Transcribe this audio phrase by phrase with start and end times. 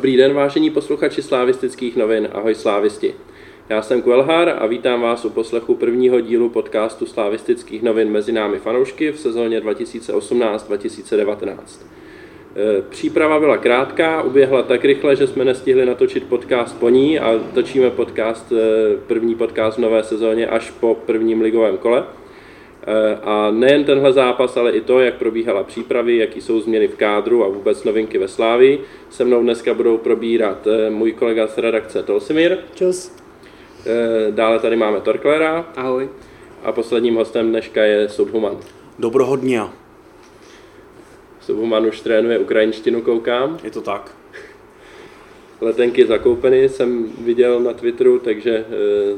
[0.00, 2.28] Dobrý den, vážení posluchači slávistických novin.
[2.32, 3.14] Ahoj slávisti.
[3.68, 8.58] Já jsem Kvelhar a vítám vás u poslechu prvního dílu podcastu slávistických novin mezi námi
[8.58, 11.56] fanoušky v sezóně 2018-2019.
[11.56, 17.38] E, příprava byla krátká, uběhla tak rychle, že jsme nestihli natočit podcast po ní a
[17.54, 18.56] točíme podcast, e,
[18.96, 22.04] první podcast v nové sezóně až po prvním ligovém kole.
[22.86, 26.96] E, a nejen tenhle zápas, ale i to, jak probíhala přípravy, jaký jsou změny v
[26.96, 28.78] kádru a vůbec novinky ve Slávi,
[29.10, 32.58] se mnou dneska budou probírat můj kolega z redakce Tolsimir.
[32.74, 33.12] Čus.
[34.30, 35.66] Dále tady máme Torklera.
[35.76, 36.08] Ahoj.
[36.64, 38.58] A posledním hostem dneška je Subhuman.
[38.98, 39.72] Dobroho dnia.
[41.40, 43.58] Subhuman už trénuje ukrajinštinu, koukám.
[43.64, 44.19] Je to tak.
[45.60, 48.64] Letenky zakoupeny jsem viděl na Twitteru, takže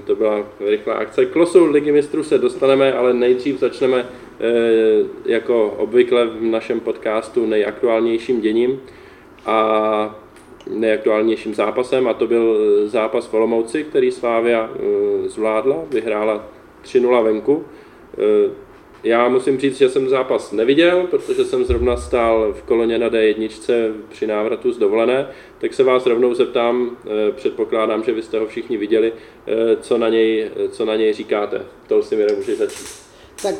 [0.05, 1.27] to byla rychlá akce.
[1.27, 4.07] K losu Ligy mistrů se dostaneme, ale nejdřív začneme
[5.27, 8.81] jako obvykle v našem podcastu nejaktuálnějším děním
[9.47, 10.21] a
[10.71, 12.59] nejaktuálnějším zápasem a to byl
[12.89, 14.71] zápas v Olomouci, který Slávia
[15.27, 16.47] zvládla, vyhrála
[16.85, 17.65] 3-0 venku.
[19.05, 23.93] Já musím říct, že jsem zápas neviděl, protože jsem zrovna stál v koloně na D1
[24.09, 26.97] při návratu z dovolené, tak se vás rovnou zeptám,
[27.37, 29.13] předpokládám, že vy jste ho všichni viděli,
[29.81, 31.63] co na něj, co na něj říkáte.
[31.89, 32.87] To si mi nemůže začít.
[33.43, 33.55] Tak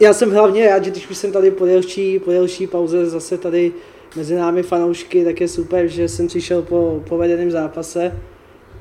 [0.00, 3.38] já jsem hlavně rád, že když už jsem tady po delší, po delší pauze zase
[3.38, 3.72] tady
[4.16, 8.20] mezi námi fanoušky, tak je super, že jsem přišel po povedeném zápase.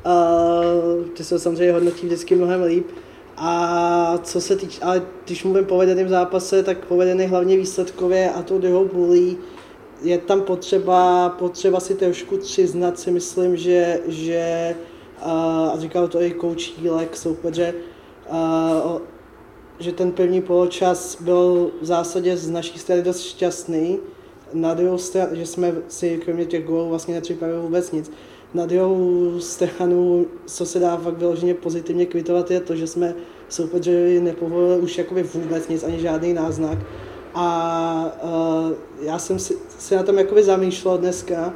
[0.06, 2.88] Uh, ty se samozřejmě hodnotí vždycky mnohem líp.
[3.46, 8.60] A co se týče, ale když mluvím povedeném zápase, tak povedený hlavně výsledkově a tou
[8.60, 9.38] druhou půlí
[10.02, 14.76] je tam potřeba, potřeba si trošku přiznat si myslím, že, že
[15.20, 17.74] a říkal to i koučí Lek soupeře,
[18.30, 18.98] a,
[19.80, 24.00] že ten první poločas byl v zásadě z naší strany dost šťastný,
[24.54, 28.12] na druhou stranu, že jsme si kromě těch gólů vlastně nepřipravili vůbec nic.
[28.54, 33.16] Na druhou stranu, co se dá fakt vyloženě pozitivně kvitovat, je to, že jsme
[33.50, 36.78] soupeři nepovolili už jakoby vůbec nic, ani žádný náznak.
[37.36, 38.72] A uh,
[39.02, 41.54] já jsem si, si na tom jakoby zamýšlel dneska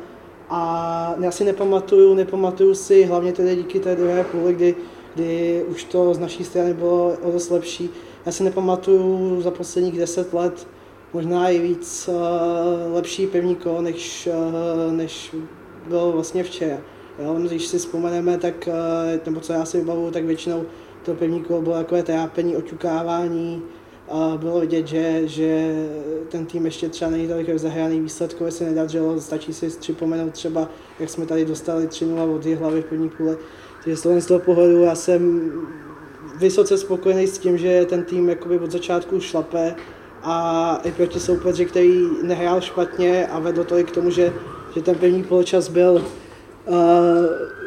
[0.50, 4.76] a já si nepamatuju, nepamatuju si, hlavně tedy díky té druhé půli, kdy,
[5.16, 7.90] kdy už to z naší strany bylo o dost lepší.
[8.26, 10.68] Já si nepamatuju za posledních deset let
[11.14, 14.30] možná i víc uh, lepší první kolo, než,
[14.88, 15.36] uh, než
[15.88, 16.78] bylo vlastně včera.
[17.20, 20.66] Jo, když si vzpomeneme, tak, uh, nebo co já si vybavuju, tak většinou
[21.06, 23.64] to první kolo bylo takové trápení, oťukávání,
[24.10, 25.76] a bylo vidět, že, že
[26.30, 31.10] ten tým ještě třeba není tolik zahraný výsledkově se nedařilo, stačí si připomenout třeba, jak
[31.10, 33.38] jsme tady dostali 3-0 od hlavy v první půle.
[33.84, 35.52] Takže z toho pohledu já jsem
[36.40, 39.76] vysoce spokojený s tím, že ten tým jakoby od začátku šlape
[40.24, 44.34] a i proti soupeři, který nehrál špatně a vedlo to i k tomu, že,
[44.78, 46.06] že ten první poločas byl
[46.66, 46.76] uh,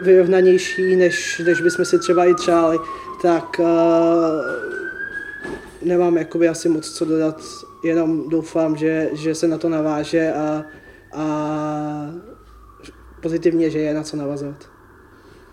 [0.02, 2.78] vyrovnanější, než, než bychom si třeba i přáli,
[3.22, 3.66] tak uh,
[5.82, 7.40] nemám jakoby asi moc co dodat,
[7.84, 10.64] jenom doufám, že, že se na to naváže a,
[11.12, 11.26] a
[13.22, 14.68] pozitivně, že je na co navazovat.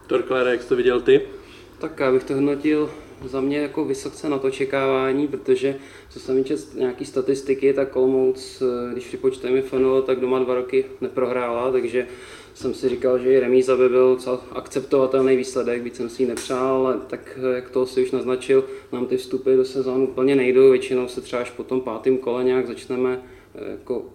[0.07, 1.21] Torklére, jak jsi to viděl ty?
[1.79, 2.89] Tak já bych to hodnotil
[3.25, 5.75] za mě jako vysoce na to čekávání, protože
[6.09, 8.63] co se týče nějaký statistiky, tak Olmouc,
[8.93, 12.07] když připočteme FNL, tak doma dva roky neprohrála, takže
[12.53, 14.17] jsem si říkal, že i remíza by byl
[14.51, 19.05] akceptovatelný výsledek, byť jsem si ji nepřál, ale tak jak to si už naznačil, nám
[19.05, 22.67] ty vstupy do sezónu úplně nejdou, většinou se třeba až po tom pátém kole nějak
[22.67, 23.21] začneme
[23.71, 24.05] jako,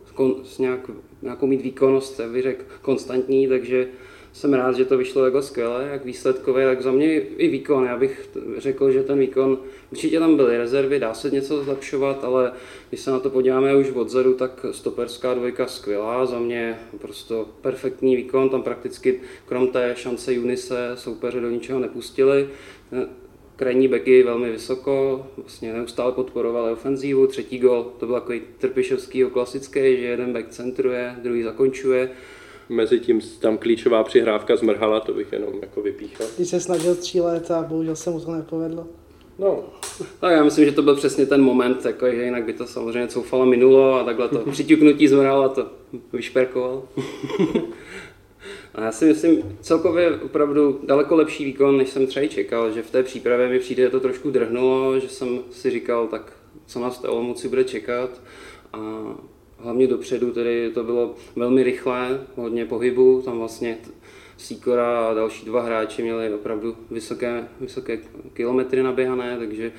[0.45, 0.91] s nějak,
[1.23, 3.89] nějakou mít výkonnost, bych řekl, konstantní, takže
[4.33, 7.85] jsem rád, že to vyšlo jako skvěle, jak výsledkově, tak za mě i výkon.
[7.85, 9.59] Já bych řekl, že ten výkon,
[9.93, 12.53] určitě tam byly rezervy, dá se něco zlepšovat, ale
[12.89, 18.17] když se na to podíváme už odzadu, tak stoperská dvojka skvělá, za mě prostě perfektní
[18.17, 22.49] výkon, tam prakticky krom té šance Junise soupeře do ničeho nepustili.
[23.57, 29.81] Krajní beky velmi vysoko, vlastně neustále podporovali ofenzívu, třetí gol, to byl takový trpišovský klasický,
[29.81, 32.11] že jeden back centruje, druhý zakončuje,
[32.73, 36.27] mezi tím tam klíčová přihrávka zmrhala, to bych jenom jako vypíchal.
[36.37, 38.87] Když se snažil střílet a bohužel se mu to nepovedlo.
[39.39, 39.65] No.
[40.21, 43.09] Tak já myslím, že to byl přesně ten moment, jako, že jinak by to samozřejmě
[43.09, 45.67] coufalo minulo a takhle to přiťuknutí zmrhal a to
[46.13, 46.83] vyšperkoval.
[48.75, 52.91] a já si myslím, celkově opravdu daleko lepší výkon, než jsem třeba čekal, že v
[52.91, 56.33] té přípravě mi přijde to trošku drhnulo, že jsem si říkal, tak
[56.67, 58.11] co nás v Olomouci bude čekat.
[58.73, 58.79] A
[59.63, 63.79] hlavně dopředu, tedy to bylo velmi rychlé, hodně pohybu, tam vlastně
[64.37, 67.99] Sikora a další dva hráči měli opravdu vysoké, vysoké
[68.33, 69.73] kilometry naběhané, takže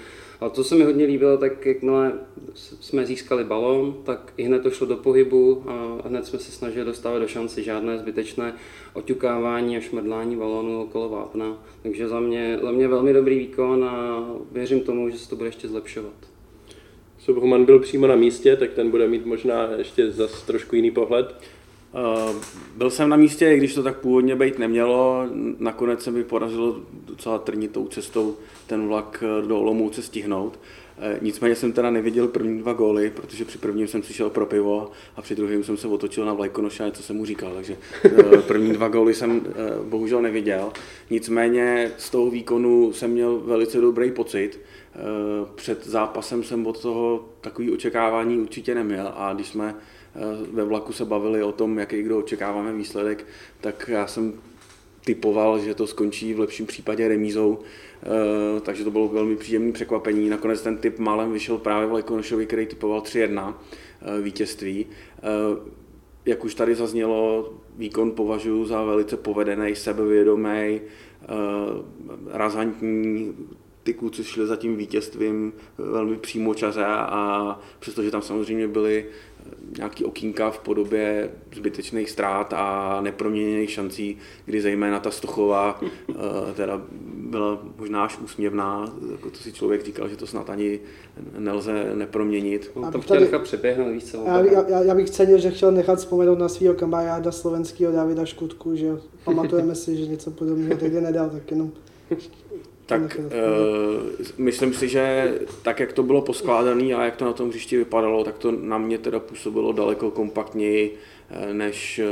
[0.43, 2.13] Ale to se mi hodně líbilo, tak jakmile
[2.53, 6.85] jsme získali balón, tak i hned to šlo do pohybu a hned jsme se snažili
[6.85, 8.53] dostávat do šanci žádné zbytečné
[8.93, 11.57] oťukávání a šmrdlání balónu okolo vápna.
[11.83, 15.47] Takže za mě, za mě velmi dobrý výkon a věřím tomu, že se to bude
[15.47, 16.32] ještě zlepšovat.
[17.25, 21.35] Subhuman byl přímo na místě, tak ten bude mít možná ještě zase trošku jiný pohled.
[21.93, 22.35] Uh,
[22.75, 25.27] byl jsem na místě, i když to tak původně být nemělo.
[25.59, 26.75] Nakonec se mi podařilo
[27.05, 28.35] docela trnitou cestou
[28.67, 30.59] ten vlak eh, do Olomouce stihnout.
[30.97, 34.91] Uh, nicméně jsem teda neviděl první dva góly, protože při prvním jsem přišel pro pivo
[35.15, 37.77] a při druhém jsem se otočil na Vlajkonoše a něco jsem mu říkal, takže
[38.47, 39.41] první dva góly jsem
[39.83, 40.71] bohužel neviděl.
[41.09, 44.59] Nicméně z toho výkonu jsem měl velice dobrý pocit.
[45.55, 49.75] Před zápasem jsem od toho takový očekávání určitě neměl a když jsme
[50.15, 53.25] Eh, ve vlaku se bavili o tom, jaký kdo očekáváme výsledek,
[53.61, 54.33] tak já jsem
[55.05, 57.59] typoval, že to skončí v lepším případě remízou,
[58.03, 60.29] eh, takže to bylo velmi příjemné překvapení.
[60.29, 63.57] Nakonec ten typ málem vyšel právě v Lekonošovi, který typoval 3-1
[64.01, 64.85] eh, vítězství.
[66.25, 70.81] Jak už tady zaznělo, výkon považuji za velice povedený, sebevědomý,
[72.27, 73.33] razantní,
[73.83, 79.05] ty kluci šli za tím vítězstvím velmi přímočaře a přestože tam samozřejmě byly
[79.77, 86.13] nějaký okýnka v podobě zbytečných ztrát a neproměněných šancí, kdy zejména ta Stochová eh,
[86.55, 86.81] teda
[87.15, 90.79] byla možná až úsměvná, jako to si člověk říkal, že to snad ani
[91.37, 92.71] nelze neproměnit.
[92.73, 94.23] On tam chtěl nechat přeběhnout, víš co?
[94.25, 98.75] Já, já, já, bych cenil, že chtěl nechat vzpomenout na svého kamaráda slovenského Davida Škutku,
[98.75, 98.91] že
[99.23, 101.71] pamatujeme si, že něco podobného tehdy nedal, tak jenom
[102.99, 103.31] tak uh,
[104.37, 108.23] myslím si, že tak, jak to bylo poskládané a jak to na tom hřišti vypadalo,
[108.23, 110.97] tak to na mě teda působilo daleko kompaktněji
[111.29, 112.05] eh, než eh,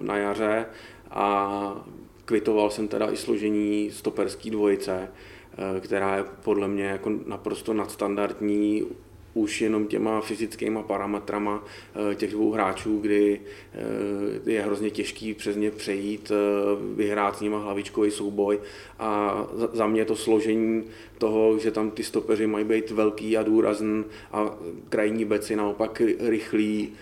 [0.00, 0.66] na jaře.
[1.10, 1.86] A
[2.24, 5.08] kvitoval jsem teda i složení stoperský dvojice,
[5.80, 8.86] která je podle mě jako naprosto nadstandardní
[9.34, 11.64] už jenom těma fyzickými parametrama
[12.10, 13.40] eh, těch dvou hráčů, kdy
[13.74, 18.60] eh, je hrozně těžký přes ně přejít, eh, vyhrát s nima hlavičkový souboj.
[18.98, 19.42] A
[19.72, 20.84] za mě to složení
[21.18, 24.54] toho, že tam ty stopeři mají být velký a důrazný a
[24.88, 26.92] krajní beci naopak rychlí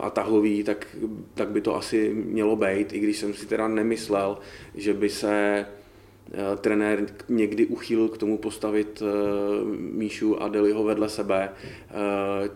[0.00, 0.96] a tahový, tak,
[1.34, 4.38] tak by to asi mělo být, i když jsem si teda nemyslel,
[4.74, 5.66] že by se
[6.60, 9.06] trenér někdy uchýlil k tomu postavit eh,
[9.74, 11.48] Míšu a Deliho vedle sebe.
[11.52, 11.94] Eh,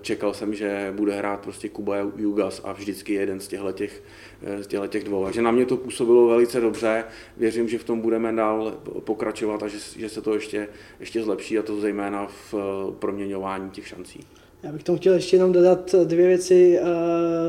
[0.00, 4.02] čekal jsem, že bude hrát prostě Kuba Jugas a vždycky jeden z těchto těch,
[4.60, 5.24] z těch dvou.
[5.24, 7.04] Takže na mě to působilo velice dobře.
[7.36, 10.68] Věřím, že v tom budeme dál pokračovat a že, že se to ještě,
[11.00, 12.54] ještě zlepší a to zejména v
[12.98, 14.20] proměňování těch šancí.
[14.62, 16.78] Já bych tomu chtěl ještě jenom dodat dvě věci.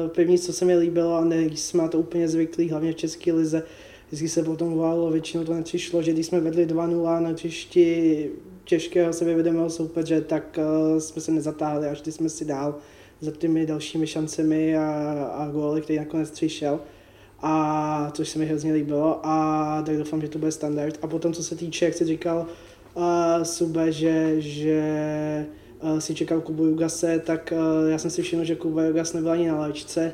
[0.08, 3.64] První, co se mi líbilo, a nejsme to úplně zvyklí, hlavně v České lize,
[4.08, 8.26] vždycky se potom volalo, většinou to nepřišlo, že když jsme vedli 2-0 na příští
[8.64, 10.60] těžkého sebevědomého soupeře, tak
[10.94, 12.76] uh, jsme se nezatáhli a šli jsme si dál
[13.22, 14.90] za těmi dalšími šancemi a,
[15.38, 16.80] a góly, který nakonec přišel.
[17.42, 21.00] A což se mi hrozně líbilo a tak doufám, že to bude standard.
[21.02, 22.48] A potom, co se týče, jak jsi říkal,
[22.94, 23.04] uh,
[23.44, 25.46] Sube, že, že
[25.82, 29.32] uh, si čekal Kubu Jugase, tak uh, já jsem si všiml, že Kuba Jugas nebyl
[29.32, 30.14] ani na léčce,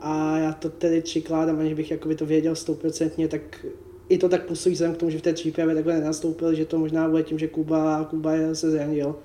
[0.00, 3.66] a já to tedy přikládám, aniž bych jakoby to věděl stoprocentně, tak
[4.08, 6.78] i to tak působí vzhledem k tomu, že v té přípravě takhle nenastoupil, že to
[6.78, 9.16] možná bude tím, že Kuba, Kuba se zranil.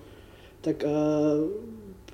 [0.61, 1.49] Tak uh,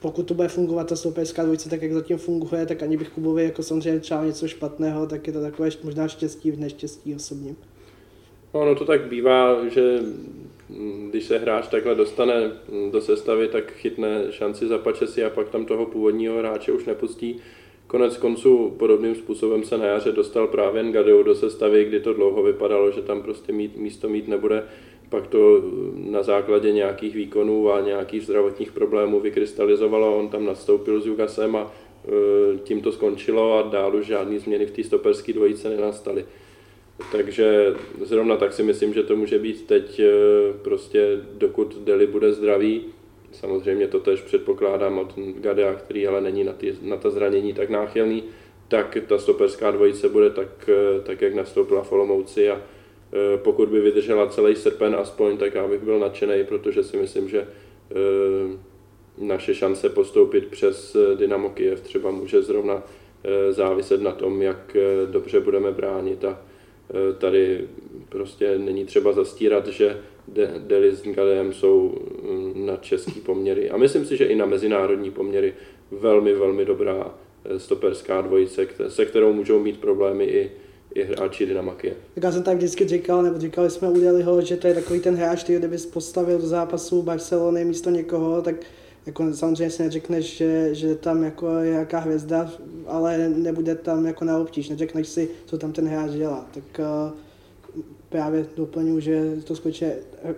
[0.01, 3.43] pokud to bude fungovat ta stouperská dvojice tak, jak zatím funguje, tak ani bych Kubovi
[3.43, 7.55] jako samozřejmě třeba něco špatného, tak je to takové možná štěstí v neštěstí osobním.
[8.53, 9.99] No, no to tak bývá, že
[11.09, 12.51] když se hráč takhle dostane
[12.91, 17.39] do sestavy, tak chytne šanci za si a pak tam toho původního hráče už nepustí.
[17.89, 22.43] Konec konců podobným způsobem se na jaře dostal právě Ngadeu do sestavy, kdy to dlouho
[22.43, 24.63] vypadalo, že tam prostě mít, místo mít nebude.
[25.09, 25.61] Pak to
[25.95, 30.17] na základě nějakých výkonů a nějakých zdravotních problémů vykrystalizovalo.
[30.17, 31.71] On tam nastoupil s Jugasem a
[32.05, 36.25] e, tím to skončilo a dál už žádný změny v té stoperské dvojice nenastaly.
[37.11, 40.11] Takže zrovna tak si myslím, že to může být teď e,
[40.61, 42.85] prostě, dokud Deli bude zdravý,
[43.31, 47.69] samozřejmě to tež předpokládám od Gadea, který ale není na, ty, na ta zranění tak
[47.69, 48.23] náchylný,
[48.67, 53.69] tak ta stoperská dvojice bude tak, eh, tak jak nastoupila v Olomouci a eh, pokud
[53.69, 58.57] by vydržela celý srpen aspoň, tak já bych byl nadšený, protože si myslím, že eh,
[59.17, 62.83] naše šance postoupit přes Dynamo Kiev třeba může zrovna
[63.49, 64.77] záviset na tom, jak
[65.11, 66.41] dobře budeme bránit a
[67.17, 67.67] tady
[68.09, 69.97] prostě není třeba zastírat, že
[70.67, 75.11] Deli s Gadem jsou mm, na český poměry a myslím si, že i na mezinárodní
[75.11, 75.53] poměry
[75.91, 80.51] velmi, velmi dobrá eh, stoperská dvojice, se kterou můžou mít problémy i,
[80.95, 81.97] i hráči Dynama Kiev.
[82.15, 84.99] Tak já jsem tak vždycky říkal, nebo říkali jsme u ho, že to je takový
[84.99, 88.55] ten hráč, který kdyby postavil do zápasu Barcelony místo někoho, tak
[89.05, 92.51] jako samozřejmě si neřekneš, že, že tam jako je jaká hvězda,
[92.87, 96.45] ale nebude tam jako na obtíž, neřekneš si, co tam ten hráč dělá.
[96.53, 97.17] Tak uh,
[98.09, 99.93] právě doplňuji, že to skutečně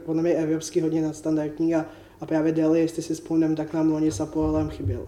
[0.05, 1.85] podle mě evropský hodně nadstandardní a,
[2.21, 5.07] a právě Deli, jestli si vzpomínám, tak nám loni s Apolem chyběl.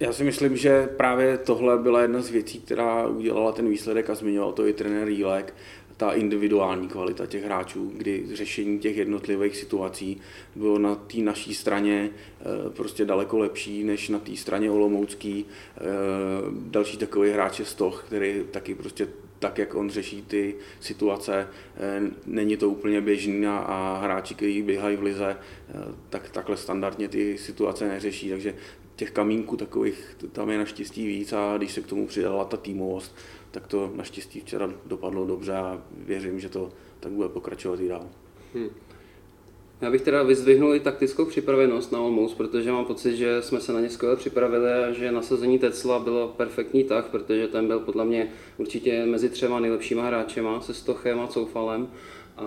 [0.00, 4.14] Já si myslím, že právě tohle byla jedna z věcí, která udělala ten výsledek a
[4.14, 5.54] zmiňoval to i trenér Jílek,
[5.96, 10.20] ta individuální kvalita těch hráčů, kdy řešení těch jednotlivých situací
[10.54, 15.44] bylo na té naší straně eh, prostě daleko lepší než na té straně Olomoucký.
[15.76, 15.80] Eh,
[16.50, 19.08] další takový hráč je Stoch, který taky prostě
[19.46, 24.96] tak, jak on řeší ty situace, eh, není to úplně běžný a hráči, kteří běhají
[24.96, 25.36] v lize,
[26.10, 28.54] tak takhle standardně ty situace neřeší, takže
[28.96, 33.16] těch kamínků takových tam je naštěstí víc a když se k tomu přidala ta týmovost,
[33.50, 38.08] tak to naštěstí včera dopadlo dobře a věřím, že to tak bude pokračovat i dál.
[38.54, 38.70] Hmm.
[39.80, 43.72] Já bych teda vyzdvihnul i taktickou připravenost na Olmous, protože mám pocit, že jsme se
[43.72, 48.04] na ně skvěle připravili a že nasazení Tecla bylo perfektní tak, protože ten byl podle
[48.04, 51.88] mě určitě mezi třema nejlepšíma hráčema, se Stochem a Coufalem.
[52.36, 52.46] A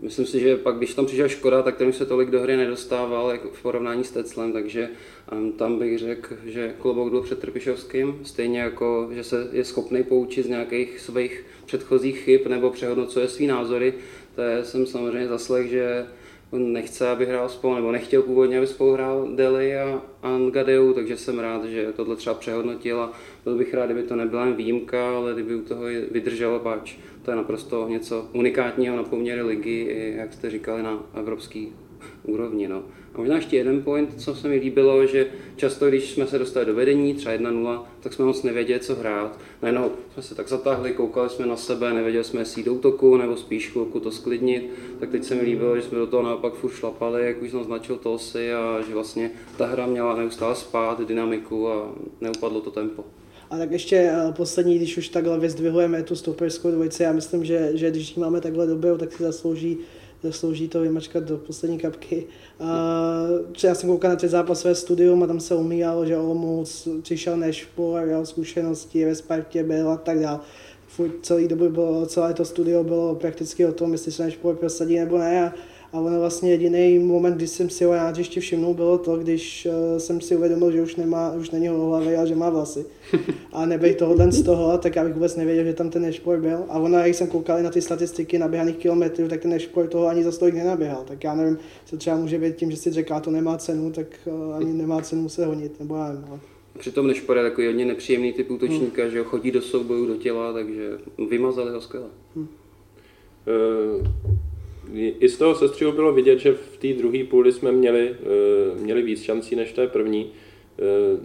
[0.00, 3.30] myslím si, že pak, když tam přišel Škoda, tak ten se tolik do hry nedostával
[3.30, 4.88] jako v porovnání s Teclem, takže
[5.32, 10.02] um, tam bych řekl, že klobouk byl před Trpišovským, stejně jako, že se je schopný
[10.02, 13.94] poučit z nějakých svých předchozích chyb nebo přehodnocuje svý názory.
[14.40, 16.06] Je, jsem samozřejmě zaslech, že
[16.50, 21.16] on nechce, aby hrál spolu, nebo nechtěl původně, aby spolu hrál Deli a Angadeu, takže
[21.16, 23.12] jsem rád, že tohle třeba přehodnotil a
[23.44, 26.96] byl bych rád, kdyby to nebyla jen výjimka, ale kdyby u toho vydržel páč.
[27.22, 31.72] To je naprosto něco unikátního na poměry ligy, jak jste říkali, na evropský
[32.22, 32.68] úrovni.
[32.68, 32.82] No.
[33.14, 35.26] A možná ještě jeden point, co se mi líbilo, že
[35.56, 39.38] často, když jsme se dostali do vedení, třeba 1-0, tak jsme moc nevěděli, co hrát.
[39.62, 43.16] Najednou jsme se tak zatáhli, koukali jsme na sebe, nevěděli jsme, jestli jít do útoku,
[43.16, 44.70] nebo spíš chvilku to sklidnit.
[45.00, 47.96] Tak teď se mi líbilo, že jsme do toho naopak furt šlapali, jak už naznačil
[47.96, 53.04] Tolsi, a že vlastně ta hra měla neustále spát, dynamiku a neupadlo to tempo.
[53.50, 57.70] A tak ještě eh, poslední, když už takhle vyzdvihujeme tu stoperskou dvojici, já myslím, že,
[57.74, 59.78] že když máme takhle dobrou, tak si zaslouží
[60.22, 62.26] zaslouží to vymačkat do poslední kapky.
[62.60, 62.66] Uh,
[63.64, 68.06] já jsem koukal na ty zápasové studium a tam se umíjalo, že Olomouc přišel Nešpor,
[68.06, 70.40] měl zkušenosti ve Spartě byl a tak dále.
[71.22, 75.18] Celý dobu bylo, celé to studio bylo prakticky o tom, jestli se Nešpor prosadí nebo
[75.18, 75.44] ne.
[75.46, 75.52] A,
[75.92, 79.66] a ono vlastně jediný moment, kdy jsem si ho na hřišti všimnul, bylo to, když
[79.66, 82.86] uh, jsem si uvědomil, že už, nemá, už není hlavy a že má vlasy.
[83.52, 86.64] A nebej tohohle z toho, tak já bych vůbec nevěděl, že tam ten nešpor byl.
[86.68, 90.24] A ono, jak jsem koukal na ty statistiky naběhaných kilometrů, tak ten nešpor toho ani
[90.24, 91.04] za stolik nenaběhal.
[91.04, 94.06] Tak já nevím, co třeba může být tím, že si říká, to nemá cenu, tak
[94.24, 96.24] uh, ani nemá cenu se honit, nebo já nevím.
[96.28, 96.40] Ale...
[96.78, 99.10] Přitom Nešpor je takový hodně nepříjemný typ útočníka, hmm.
[99.10, 100.90] že ho chodí do souboju, do těla, takže
[101.30, 102.06] vymazali ho skvěle.
[102.36, 102.48] Hmm.
[103.46, 104.06] Uh
[104.94, 109.02] i z toho sestřihu bylo vidět, že v té druhé půli jsme měli, eh, měli
[109.02, 110.32] víc šancí než té první.
[110.78, 111.20] Eh,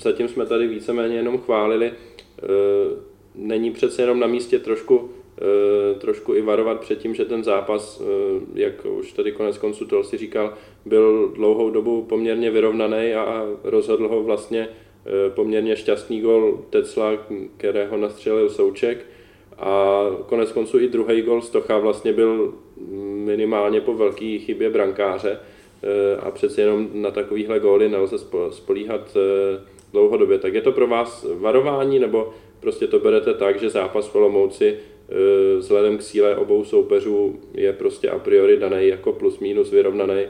[0.00, 1.86] zatím jsme tady víceméně jenom chválili.
[1.86, 2.42] Eh,
[3.34, 5.10] není přece jenom na místě trošku,
[5.98, 8.02] trošku i varovat před tím, že ten zápas,
[8.54, 10.54] jak už tady konec konců si říkal,
[10.86, 14.68] byl dlouhou dobu poměrně vyrovnaný a rozhodl ho vlastně
[15.34, 19.06] poměrně šťastný gol Tecla, kterého nastřelil Souček.
[19.58, 22.54] A konec konců i druhý gol Stocha vlastně byl
[23.24, 28.16] minimálně po velké chybě brankáře eh, a přeci jenom na takovýhle góly nelze
[28.50, 29.60] spolíhat eh,
[29.92, 30.38] dlouhodobě.
[30.38, 34.76] Tak je to pro vás varování, nebo prostě to berete tak, že zápas v Olomouci
[34.76, 40.22] eh, vzhledem k síle obou soupeřů je prostě a priori daný jako plus minus vyrovnaný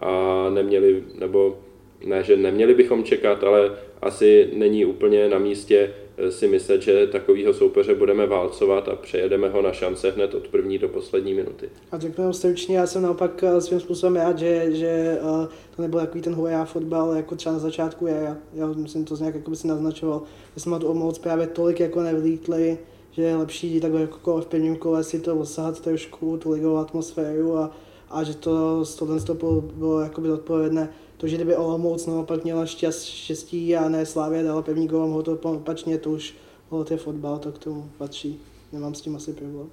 [0.00, 1.58] a neměli, nebo
[2.04, 5.94] ne, že neměli bychom čekat, ale asi není úplně na místě
[6.30, 10.78] si myslet, že takovýho soupeře budeme válcovat a přejedeme ho na šance hned od první
[10.78, 11.68] do poslední minuty.
[11.92, 15.46] A řeknu stručně, já jsem naopak eh, svým způsobem rád, že, že uh,
[15.76, 18.06] to nebyl takový ten hurá fotbal, jako třeba na začátku.
[18.06, 20.22] Já, já myslím, to nějak jako by si naznačoval,
[20.54, 22.78] že jsme to moc právě tolik jako nevlítli,
[23.10, 27.56] že je lepší takhle jako v prvním kole si to osahat trošku, tu ligovou atmosféru
[27.56, 27.70] a,
[28.10, 32.66] a že to z tohle bylo, bylo jakoby odpovědné to, že kdyby Olomouc naopak měla
[32.66, 36.34] štěstí a ne Slávě dala pevný gol, mohlo to opačně, to už
[36.68, 38.40] hold je fotbal, to k tomu patří.
[38.72, 39.70] Nemám s tím asi problém.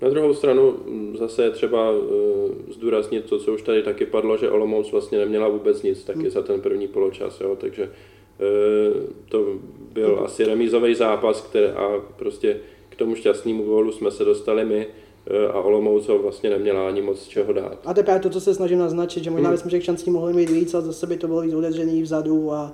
[0.00, 0.74] Na druhou stranu
[1.18, 1.98] zase je třeba uh,
[2.68, 6.30] zdůraznit to, co už tady taky padlo, že Olomouc vlastně neměla vůbec nic taky hmm.
[6.30, 9.46] za ten první poločas, jo, takže uh, to
[9.92, 10.24] byl hmm.
[10.24, 14.86] asi remízový zápas který, a prostě k tomu šťastnému gólu jsme se dostali my.
[15.30, 17.78] Eh, a Olomouc ho vlastně neměla ani moc čeho dát.
[17.84, 19.56] A teprve to, co se snažím naznačit, že možná hmm.
[19.56, 22.72] bychom těch šancí mohli mít víc a zase by to bylo víc udeřený vzadu a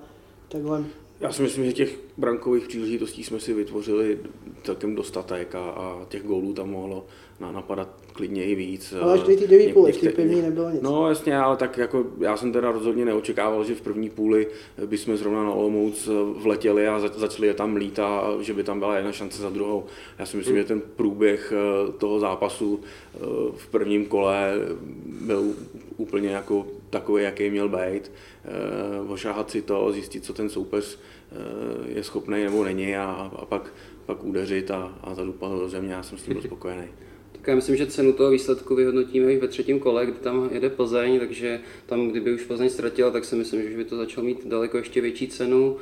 [0.49, 0.85] takhle.
[1.21, 4.19] Já si myslím, že těch brankových příležitostí jsme si vytvořili
[4.63, 7.07] celkem dostatek a, a těch gólů tam mohlo
[7.43, 8.95] na, napadat klidně i víc.
[9.01, 10.83] Ale až ty devý půli, v té první nebylo nic.
[10.83, 14.47] No jasně, ale tak jako já jsem teda rozhodně neočekával, že v první půli
[14.87, 18.97] bychom zrovna na Olomouc vletěli a začali je tam lít a že by tam byla
[18.97, 19.85] jedna šance za druhou.
[20.19, 20.63] Já si myslím, hmm.
[20.63, 23.19] že ten průběh eh, toho zápasu eh,
[23.57, 24.53] v prvním kole
[25.27, 25.45] byl
[25.97, 28.13] úplně jako takový, jaký měl být.
[28.45, 30.99] Eh, ošáhat si to, zjistit, co ten soupeř
[31.87, 33.73] je schopný nebo není a, a pak,
[34.07, 35.95] pak udeřit a, a zadupat do země.
[35.95, 36.85] Já jsem s tím byl spokojený.
[37.43, 40.71] Tak já myslím, že cenu toho výsledku vyhodnotíme i ve třetím kole, kdy tam jede
[40.71, 44.47] Plzeň, takže tam, kdyby už Plzeň ztratila, tak si myslím, že by to začalo mít
[44.47, 45.77] daleko ještě větší cenu.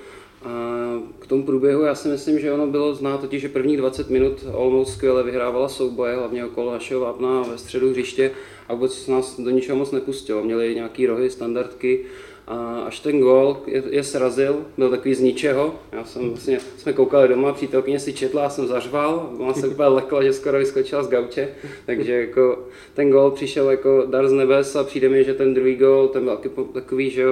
[0.44, 4.10] A k tomu průběhu já si myslím, že ono bylo znát totiž, že prvních 20
[4.10, 8.30] minut Olomouc skvěle vyhrávala souboje, hlavně okolo našeho vápna ve středu hřiště
[8.68, 10.44] a vůbec nás do ničeho moc nepustilo.
[10.44, 12.04] Měli nějaký rohy, standardky,
[12.50, 15.74] a až ten gol je, je srazil, byl takový z ničeho.
[15.92, 19.88] Já jsem vlastně, jsme koukali doma, přítelkyně si četla, já jsem zařval, ona se úplně
[19.88, 21.48] lekla, že skoro vyskočila z gauče,
[21.86, 22.58] takže jako
[22.94, 26.24] ten gol přišel jako dar z nebes a přijde mi, že ten druhý gol, ten
[26.24, 26.38] byl
[26.72, 27.24] takový, že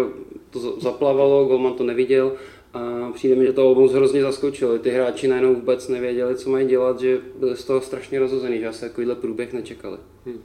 [0.50, 2.32] to zaplavalo, golman to neviděl
[2.75, 4.78] a přijde mi, že to Olomouc hrozně zaskočilo.
[4.78, 8.68] Ty hráči najednou vůbec nevěděli, co mají dělat, že byli z toho strašně rozhozený, že
[8.68, 9.98] asi takovýhle průběh nečekali.
[10.26, 10.38] Hmm.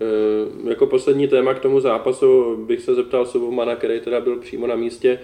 [0.00, 4.66] E, jako poslední téma k tomu zápasu bych se zeptal Subomana, který teda byl přímo
[4.66, 5.10] na místě.
[5.10, 5.18] E,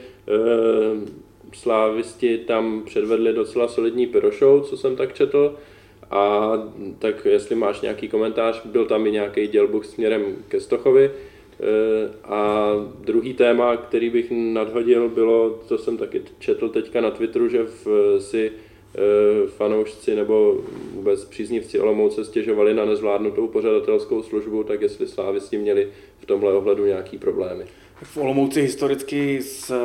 [1.52, 5.54] slávisti tam předvedli docela solidní pyrošou, co jsem tak četl.
[6.11, 6.52] A
[6.99, 11.04] tak jestli máš nějaký komentář, byl tam i nějaký dělbuk směrem ke Stochovi.
[11.04, 11.11] E,
[12.25, 17.62] a druhý téma, který bych nadhodil, bylo, co jsem taky četl teďka na Twitteru, že
[17.62, 17.87] v,
[18.21, 18.74] si Eh,
[19.46, 20.56] fanoušci nebo
[20.92, 26.26] vůbec příznivci Olomouce stěžovali na nezvládnutou pořadatelskou službu, tak jestli Slávy s tím měli v
[26.26, 27.64] tomhle ohledu nějaký problémy.
[28.02, 29.78] V Olomouci historicky s eh,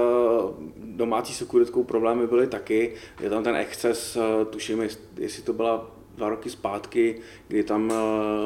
[0.77, 2.93] domácí sekuritkou problémy byly taky.
[3.21, 4.81] Je tam ten exces, eh, tuším,
[5.17, 7.93] jestli to byla dva roky zpátky, kdy tam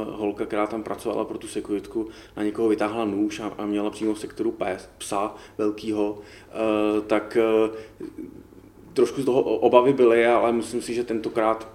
[0.10, 4.20] holka, která tam pracovala pro tu sekuritku, na někoho vytáhla nůž a, měla přímo v
[4.20, 6.18] sektoru pes, psa velkýho,
[7.08, 7.38] tak
[8.94, 11.68] trošku z toho obavy byly, ale myslím si, že tentokrát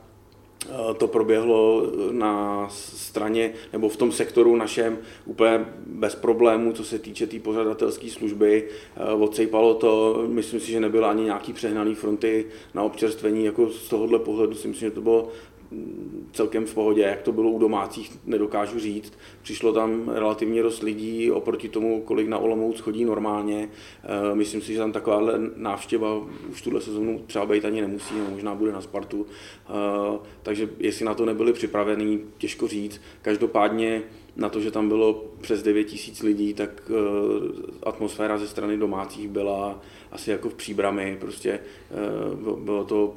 [0.63, 6.99] eh, to proběhlo na straně nebo v tom sektoru našem úplně bez problémů, co se
[6.99, 8.69] týče té tý pořadatelské služby.
[8.97, 13.89] Eh, odsejpalo to, myslím si, že nebyly ani nějaký přehnaný fronty na občerstvení, jako z
[13.89, 15.29] tohohle pohledu si myslím, že to bylo
[16.33, 19.13] celkem v pohodě, jak to bylo u domácích, nedokážu říct.
[19.43, 23.69] Přišlo tam relativně dost lidí oproti tomu, kolik na Olomouc chodí normálně.
[24.05, 28.55] Eh, myslím si, že tam takováhle návštěva už tuhle sezónu třeba být ani nemusí, možná
[28.55, 29.27] bude na Spartu.
[29.27, 33.01] Eh, takže jestli na to nebyli připravení, těžko říct.
[33.23, 34.03] Každopádně
[34.37, 36.95] na to, že tam bylo přes 9 tisíc lidí, tak eh,
[37.83, 39.81] atmosféra ze strany domácích byla
[40.13, 41.17] asi jako v příbrami.
[41.21, 41.61] Prostě
[42.65, 43.15] bylo to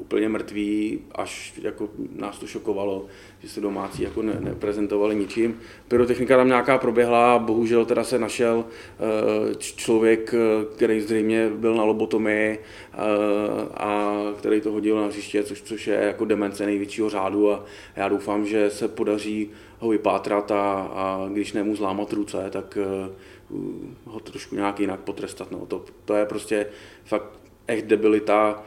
[0.00, 3.06] úplně mrtví, až jako nás to šokovalo,
[3.40, 5.60] že se domácí jako ne, neprezentovali ničím.
[5.88, 11.84] Pyrotechnika tam nějaká proběhla, bohužel teda se našel eh, člověk, eh, který zřejmě byl na
[11.84, 12.96] lobotomii eh,
[13.74, 17.64] a který to hodil na hřiště, což, což je jako demence největšího řádu a
[17.96, 22.78] já doufám, že se podaří ho vypátrat a, a když nemu zlámat ruce, tak
[24.04, 25.50] ho trošku nějak jinak potrestat.
[25.50, 25.66] No.
[25.66, 26.66] To, to je prostě
[27.04, 28.62] fakt echt debilita,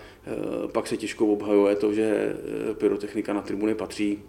[0.67, 2.35] pak se těžko obhajuje to, že
[2.69, 4.19] eh, pyrotechnika na tribuny patří,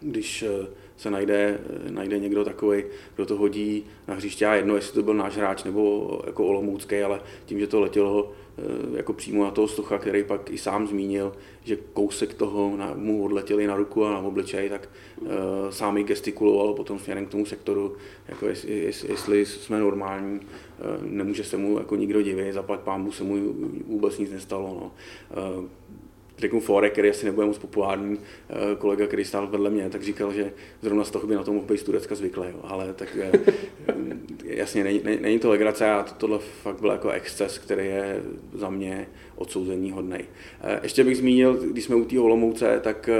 [0.00, 0.66] když eh,
[0.96, 1.58] se najde,
[1.90, 2.84] najde někdo takový,
[3.16, 7.02] kdo to hodí na hřiště a jedno, jestli to byl náš hráč nebo jako Olomoucký,
[7.02, 10.86] ale tím, že to letělo Eh, jako přímo na toho stocha, který pak i sám
[10.86, 11.32] zmínil,
[11.64, 14.88] že kousek toho na, mu odletěli na ruku a na obličej, tak
[15.20, 15.28] uh,
[15.70, 17.96] sám i gestikuloval potom směrem k tomu sektoru,
[18.28, 20.40] jako jestli, jestli, jestli jsme normální,
[21.02, 23.54] nemůže se mu jako nikdo divit, zaplať pámu se mu
[23.86, 24.68] vůbec nic nestalo.
[24.80, 24.92] No.
[25.58, 25.64] Uh,
[26.40, 30.32] řeknu Fore, který asi nebude moc populární, eh, kolega, který stál vedle mě, tak říkal,
[30.32, 32.60] že zrovna z toho by na to mohl být z Turecka zvyklý, jo.
[32.62, 33.32] ale tak eh,
[34.44, 38.70] jasně, není, není to legrace a to, tohle fakt byl jako exces, který je za
[38.70, 40.18] mě odsouzení hodný.
[40.60, 43.10] Eh, ještě bych zmínil, když jsme u té Holomouce, tak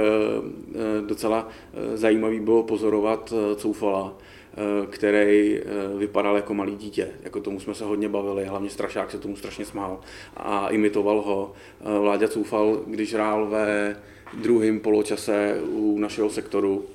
[1.07, 1.49] docela
[1.95, 4.40] zajímavý bylo pozorovat Coufala, Eh,
[4.89, 5.63] který eh,
[5.97, 7.09] vypadal jako malý dítě.
[7.23, 9.99] Jako tomu jsme se hodně bavili, hlavně Strašák se tomu strašně smál
[10.37, 11.51] a imitoval ho.
[11.81, 13.95] Eh, Vláďa Coufal, když hrál ve
[14.33, 16.85] druhém poločase u našeho sektoru,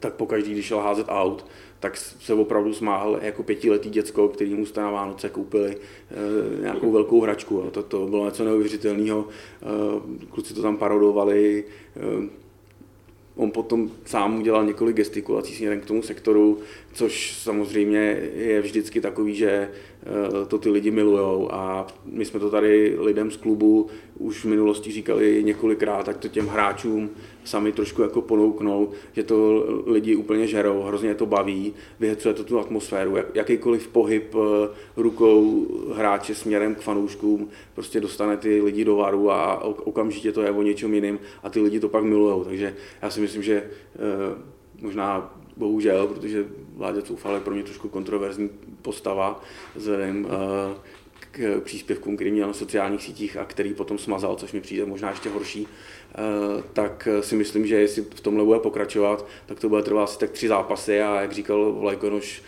[0.00, 1.46] tak pokaždý, když šel házet out,
[1.80, 6.92] tak se opravdu smáhl jako pětiletý děcko, který mu jste na Vánoce koupili e, nějakou
[6.92, 7.70] velkou hračku.
[7.70, 9.26] To, to bylo něco neuvěřitelného.
[9.28, 11.64] E, kluci to tam parodovali.
[11.96, 12.28] E,
[13.38, 16.58] on potom sám udělal několik gestikulací směrem k tomu sektoru,
[16.92, 21.48] což samozřejmě je vždycky takový, že eh, to ty lidi milujou.
[21.52, 23.86] A my jsme to tady lidem z klubu
[24.18, 27.10] už v minulosti říkali několikrát, tak to těm hráčům
[27.48, 32.58] sami trošku jako ponouknou, že to lidi úplně žerou, hrozně to baví, vyhecuje to tu
[32.60, 38.96] atmosféru, jak, jakýkoliv pohyb eh, rukou hráče směrem k fanouškům prostě dostane ty lidi do
[38.96, 42.74] varu a okamžitě to je o něčem jiným a ty lidi to pak milujou, takže
[43.02, 44.42] já si myslím, že eh,
[44.80, 48.50] možná bohužel, protože Vládě Coufal je pro mě trošku kontroverzní
[48.82, 49.42] postava
[49.74, 50.76] vzhledem eh,
[51.30, 55.10] k příspěvkům, který měl na sociálních sítích a který potom smazal, což mi přijde možná
[55.10, 55.66] ještě horší,
[56.72, 60.30] tak si myslím, že jestli v tomhle bude pokračovat, tak to bude trvat asi tak
[60.30, 62.42] tři zápasy a jak říkal Vlajkonoš,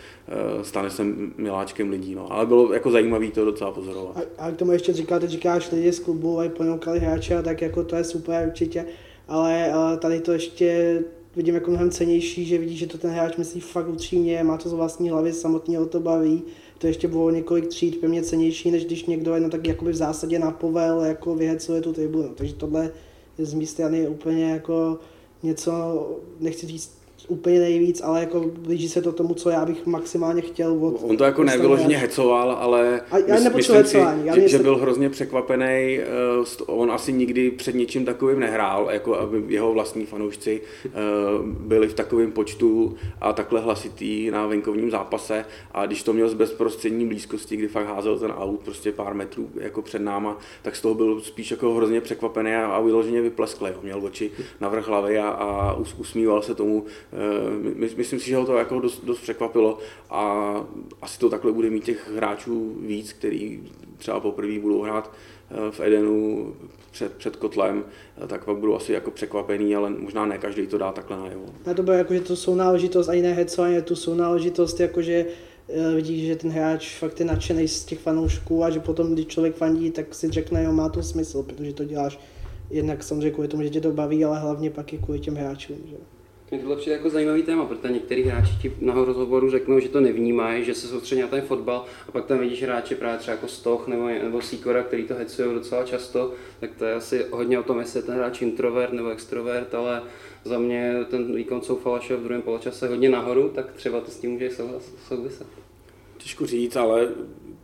[0.61, 1.03] stane se
[1.37, 2.15] miláčkem lidí.
[2.15, 2.33] No.
[2.33, 4.17] Ale bylo jako zajímavé to docela pozorovat.
[4.17, 7.83] A, a k tomu ještě říkáte, říkáš lidi z klubu a ponoukali hráče, tak jako
[7.83, 8.85] to je super určitě
[9.31, 10.99] ale, ale tady to ještě
[11.35, 14.69] vidím jako mnohem cenější, že vidíš, že to ten hráč myslí fakt upřímně, má to
[14.69, 16.43] z vlastní hlavy, samotně o to baví.
[16.77, 20.39] To ještě bylo několik tříd mě cenější, než když někdo jenom tak jakoby v zásadě
[20.39, 22.29] na povel jako vyhecuje tu tribunu.
[22.35, 22.91] Takže tohle je
[23.37, 24.99] z mé strany úplně jako
[25.43, 25.71] něco,
[26.39, 30.85] nechci říct úplně nejvíc, ale jako blíží se to tomu, co já bych maximálně chtěl.
[30.85, 34.59] Od, On to jako nevyloženě hecoval, ale a já mys, myslím hecování, si, že, že,
[34.59, 35.99] byl hrozně překvapený.
[35.99, 36.05] Eh,
[36.65, 40.89] on asi nikdy před ničím takovým nehrál, jako aby jeho vlastní fanoušci eh,
[41.43, 45.45] byli v takovém počtu a takhle hlasitý na venkovním zápase.
[45.71, 49.49] A když to měl z bezprostřední blízkosti, kdy fakt házel ten aut prostě pár metrů
[49.55, 53.69] jako před náma, tak z toho byl spíš jako hrozně překvapený a, a vyloženě vyplesklý.
[53.83, 58.45] Měl oči na vrch hlavy a, a usmíval se tomu Eh, myslím si, že ho
[58.45, 59.77] to jako dost, dost překvapilo
[60.09, 60.53] a
[61.01, 63.63] asi to takhle bude mít těch hráčů víc, který
[63.97, 65.11] třeba poprvé budou hrát
[65.51, 66.55] eh, v Edenu
[66.91, 67.83] před, před kotlem,
[68.23, 71.45] eh, tak pak budou asi jako překvapený, ale možná ne každý to dá takhle najevo.
[71.71, 75.25] A to bude jako, že to jsou náležitost a jiné hecování, tu jsou náležitost, jakože
[75.95, 79.55] vidíš, že ten hráč fakt je nadšený z těch fanoušků a že potom, když člověk
[79.55, 82.19] fandí, tak si řekne, jo, má to smysl, protože to děláš
[82.69, 85.77] jednak samozřejmě kvůli tomu, že tě to baví, ale hlavně pak i kvůli těm hráčům.
[85.85, 85.97] Že?
[86.51, 90.01] Mě tohle přijde jako zajímavý téma, protože některý hráči ti na rozhovoru řeknou, že to
[90.01, 93.47] nevnímají, že se soustředí na ten fotbal a pak tam vidíš hráče právě třeba jako
[93.47, 97.63] Stoch nebo, nebo Sikora, který to hecují docela často, tak to je asi hodně o
[97.63, 100.03] tom, jestli je ten hráč introvert nebo extrovert, ale
[100.43, 104.31] za mě ten výkon Soufalaše v druhém poločase hodně nahoru, tak třeba to s tím
[104.31, 104.49] může
[105.07, 105.47] souviset.
[106.17, 107.09] Těžko říct, ale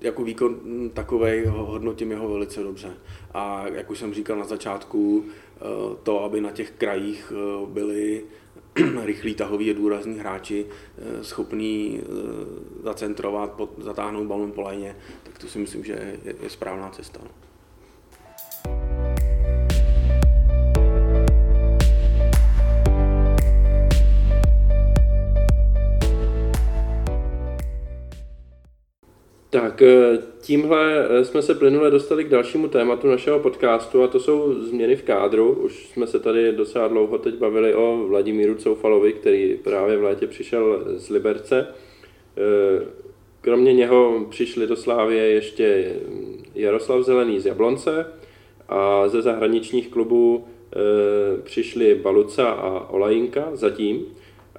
[0.02, 0.60] jako výkon
[0.94, 2.94] takovej hodnotím jeho velice dobře.
[3.34, 5.62] A jak už jsem říkal na začátku, eh,
[6.04, 8.24] to, aby na těch krajích eh, byli
[9.04, 12.06] rychlí tahoví a důrazní hráči eh, schopní eh,
[12.84, 17.20] zacentrovat, zatáhnout balon po lajně, tak to si myslím, že je, je správná cesta.
[17.24, 17.30] No.
[29.50, 34.20] Tak eh, tímhle eh, jsme se plynule dostali k dalšímu tématu našeho podcastu a to
[34.20, 35.52] jsou změny v kádru.
[35.52, 40.28] Už jsme se tady docela dlouho teď bavili o Vladimíru Coufalovi, který právě v létě
[40.28, 41.68] přišel z Liberce.
[42.38, 42.86] Eh,
[43.42, 45.96] kromě něho přišli do Slávie ještě
[46.56, 48.06] Jaroslav Zelený z Jablonce
[48.70, 50.48] a ze zahraničních klubů
[51.44, 54.06] přišli Baluca a Olajinka zatím.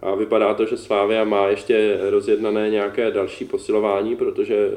[0.02, 4.70] A vypadá to, že Slávia má ještě rozjednané nějaké další posilování, protože e,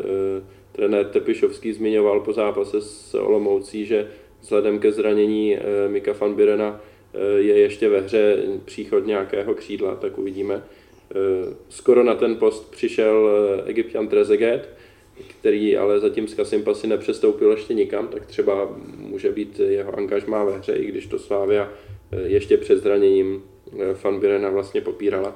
[0.71, 4.07] trenér Tepišovský zmiňoval po zápase s Olomoucí, že
[4.41, 6.81] vzhledem ke zranění e, Mika van Birena
[7.13, 10.55] e, je ještě ve hře příchod nějakého křídla, tak uvidíme.
[10.55, 10.63] E,
[11.69, 13.29] skoro na ten post přišel
[13.65, 14.69] egyptian Trezeguet,
[15.27, 20.57] který ale zatím z Kasimpasy nepřestoupil ještě nikam, tak třeba může být jeho angažmá ve
[20.57, 21.71] hře, i když to Slávia
[22.25, 23.43] ještě před zraněním
[24.03, 25.35] Van Birena vlastně popírala.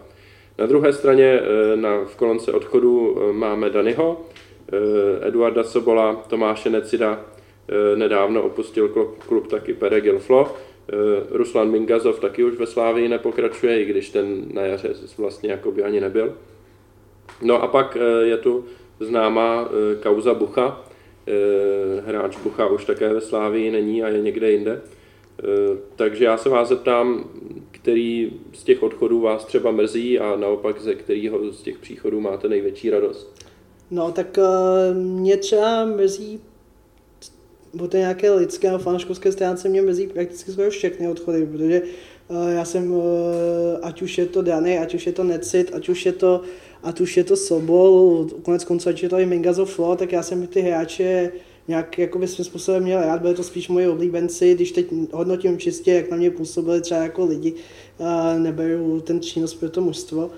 [0.58, 4.21] Na druhé straně eh, na, v kolonce odchodu eh, máme Danyho,
[4.74, 7.26] eh, Eduarda Sobola, Tomáše Necida,
[7.95, 10.56] nedávno opustil klub, klub taky Pere Gilflo,
[11.32, 16.02] Ruslan Mingazov taky už ve Slávii nepokračuje, i když ten na jaře vlastně jakoby ani
[16.02, 16.34] nebyl.
[17.41, 18.65] No a pak je tu
[19.00, 19.69] známá
[20.04, 20.86] kauza Bucha,
[22.06, 24.82] hráč Bucha už také ve Slávii není a je někde jinde.
[25.95, 27.30] Takže já se vás zeptám,
[27.86, 32.50] který z těch odchodů vás třeba mrzí a naopak ze kterého z těch příchodů máte
[32.50, 33.45] největší radost?
[33.91, 36.39] No tak uh, mě třeba mrzí
[37.78, 41.82] po té nějaké lidské a fanškovské stránce mě mrzí prakticky skoro všechny odchody, protože
[42.28, 43.04] uh, já jsem, uh,
[43.82, 46.41] ať už je to Dany, ať už je to Necit, ať už je to,
[46.84, 50.24] ať už je to Sobol, konec konců, ať je to i Mingazov Flo, tak já
[50.24, 51.32] jsem ty hráče
[51.67, 55.91] nějak jakoby svým způsobem měl rád, byli to spíš moji oblíbenci, když teď hodnotím čistě,
[55.91, 57.54] jak na mě působili třeba jako lidi,
[58.38, 60.30] neberu ten přínos pro to mužstvo.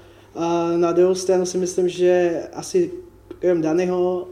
[0.77, 2.91] Na druhou stranu si myslím, že asi
[3.39, 4.27] krom Danyho,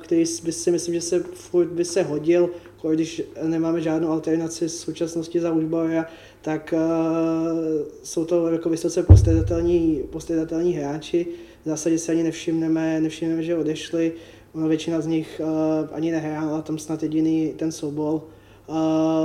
[0.00, 2.50] který by si myslím, že se furt by se hodil,
[2.90, 6.06] když nemáme žádnou alternaci z současnosti za Užbauera,
[6.42, 7.58] tak uh,
[8.02, 11.26] jsou to jako vysoce postradatelní, postradatelní hráči.
[11.64, 14.12] V zásadě si ani nevšimneme, nevšimneme, že odešli.
[14.54, 18.22] Ono většina z nich uh, ani nehrála, tam snad jediný ten soubol.
[18.66, 18.76] Uh,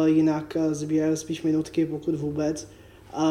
[0.05, 2.67] jinak uh, sbíral spíš minutky, pokud vůbec.
[3.17, 3.21] Uh,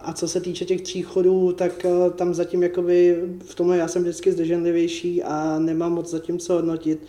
[0.00, 4.02] a co se týče těch příchodů, tak uh, tam zatím jakoby v tomhle já jsem
[4.02, 7.02] vždycky zdrženlivější a nemám moc zatím co hodnotit.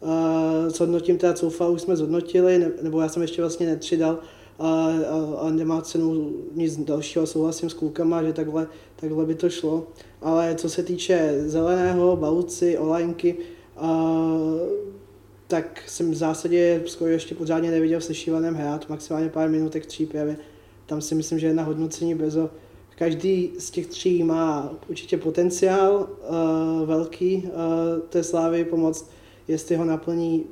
[0.00, 4.18] Uh, co hodnotím teda Coufa už jsme zhodnotili, ne, nebo já jsem ještě vlastně netřidal,
[4.58, 9.50] a, a, a nemá cenu nic dalšího, souhlasím s klukama, že takhle, takhle by to
[9.50, 9.86] šlo.
[10.22, 13.36] Ale co se týče zeleného, baluci, olajnky,
[15.46, 20.36] tak jsem v zásadě skoro ještě pořádně neviděl se Šivanem hrát, maximálně pár minutek přípravy.
[20.86, 22.50] Tam si myslím, že je na hodnocení bezo.
[22.98, 29.10] Každý z těch tří má určitě potenciál uh, velký uh, té slávy pomoct,
[29.48, 30.44] jestli ho naplní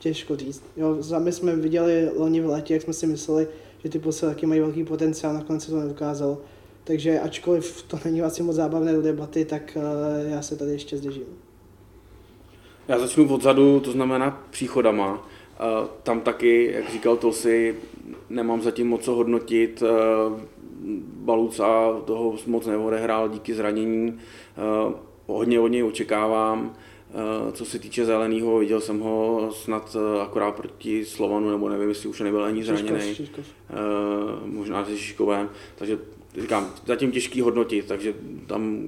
[0.00, 0.62] těžko říct.
[0.76, 3.48] Jo, my jsme viděli loni v letě, jak jsme si mysleli,
[3.84, 6.40] že ty taky mají velký potenciál, nakonec se to neukázalo.
[6.84, 10.96] Takže ačkoliv to není asi moc zábavné do debaty, tak uh, já se tady ještě
[10.96, 11.24] zdržím.
[12.88, 15.12] Já začnu odzadu, to znamená příchodama.
[15.12, 17.76] Uh, tam taky, jak říkal Tolsi,
[18.30, 19.82] nemám zatím moc co hodnotit.
[19.82, 20.40] Uh,
[21.16, 24.18] Baluca toho moc neodehrál díky zranění.
[25.26, 26.74] Hodně od něj očekávám.
[27.14, 31.88] Eh, co se týče zeleného, viděl jsem ho snad eh, akorát proti Slovanu, nebo nevím,
[31.88, 33.16] jestli už nebyl ani zraněný.
[34.44, 35.50] Možná se Šiškovem.
[35.74, 35.98] Takže
[36.38, 38.14] říkám, zatím těžký hodnotit, takže
[38.46, 38.78] tam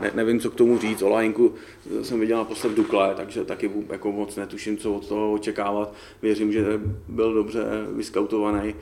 [0.00, 1.02] ne, nevím, co k tomu říct.
[1.02, 1.54] O Lajinku
[2.02, 5.94] jsem viděl naposled v Dukle, takže taky jako moc netuším, co od toho očekávat.
[6.22, 8.74] Věřím, že byl dobře vyskautovaný,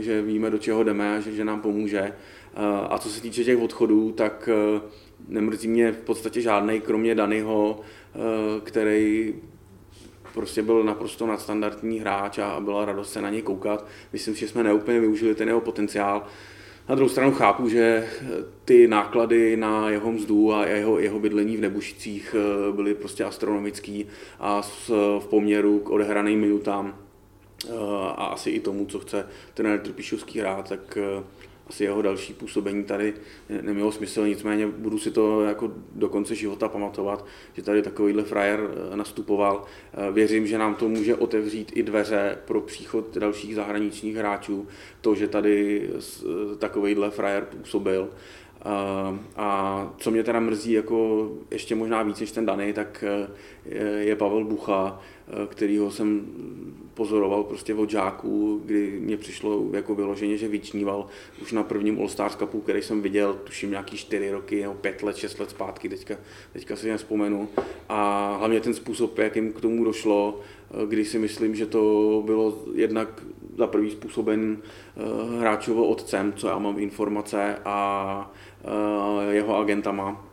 [0.00, 2.12] že víme, do čeho jdeme a že, že nám pomůže.
[2.88, 4.48] A co se týče těch odchodů, tak
[5.28, 8.18] nemrzí mě v podstatě žádný, kromě Danyho, eh,
[8.64, 9.34] který
[10.34, 13.86] prostě byl naprosto nadstandardní hráč a byla radost se na něj koukat.
[14.12, 16.26] Myslím, že jsme neúplně využili ten jeho potenciál.
[16.88, 18.08] Na druhou stranu chápu, že
[18.64, 24.06] ty náklady na jeho mzdu a jeho, jeho bydlení v Nebušicích eh, byly prostě astronomický
[24.40, 24.62] a
[25.18, 26.98] v poměru k odehraným minutám
[27.66, 27.70] eh,
[28.16, 30.98] a asi i tomu, co chce ten Trpišovský hrát, tak
[31.72, 33.14] asi jeho další působení tady
[33.62, 38.60] nemělo smysl, nicméně budu si to jako do konce života pamatovat, že tady takovýhle frajer
[38.92, 39.64] eh, nastupoval.
[39.64, 44.68] Eh, věřím, že nám to může otevřít i dveře pro příchod dalších zahraničních hráčů,
[45.00, 48.08] to, že tady eh, takovýhle frajer působil.
[49.36, 53.04] A co mě teda mrzí jako ještě možná víc než ten Dany, tak
[53.98, 55.00] je Pavel Bucha,
[55.48, 56.26] kterýho jsem
[56.94, 61.06] pozoroval prostě od žáků, kdy mě přišlo jako vyloženě, že vyčníval
[61.42, 65.02] už na prvním All Stars Cupu, který jsem viděl, tuším nějaký 4 roky nebo 5
[65.02, 66.14] let, 6 let zpátky, teďka,
[66.52, 67.48] teďka si nespomenu.
[67.88, 70.40] A hlavně ten způsob, jakým k tomu došlo,
[70.88, 73.22] kdy si myslím, že to bylo jednak
[73.58, 78.51] za prvý způsoben eh, hráčovo otcem, co já mám informace, a eh,
[79.30, 80.26] jeho agentama.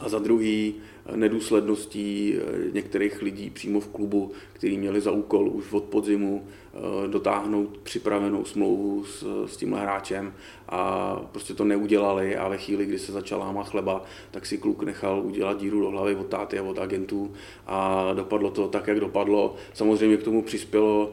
[0.00, 0.74] A za druhý
[1.16, 6.65] nedůsledností eh, některých lidí přímo v klubu, kteří měli za úkol už od podzimu Eh,
[7.06, 10.32] dotáhnout připravenou smlouvu s, s tímhle hráčem
[10.68, 14.82] a prostě to neudělali a ve chvíli, kdy se začal lámat chleba, tak si kluk
[14.82, 17.32] nechal udělat díru do hlavy od táty a od agentů
[17.66, 19.54] a dopadlo to tak, jak dopadlo.
[19.74, 21.12] Samozřejmě k tomu přispělo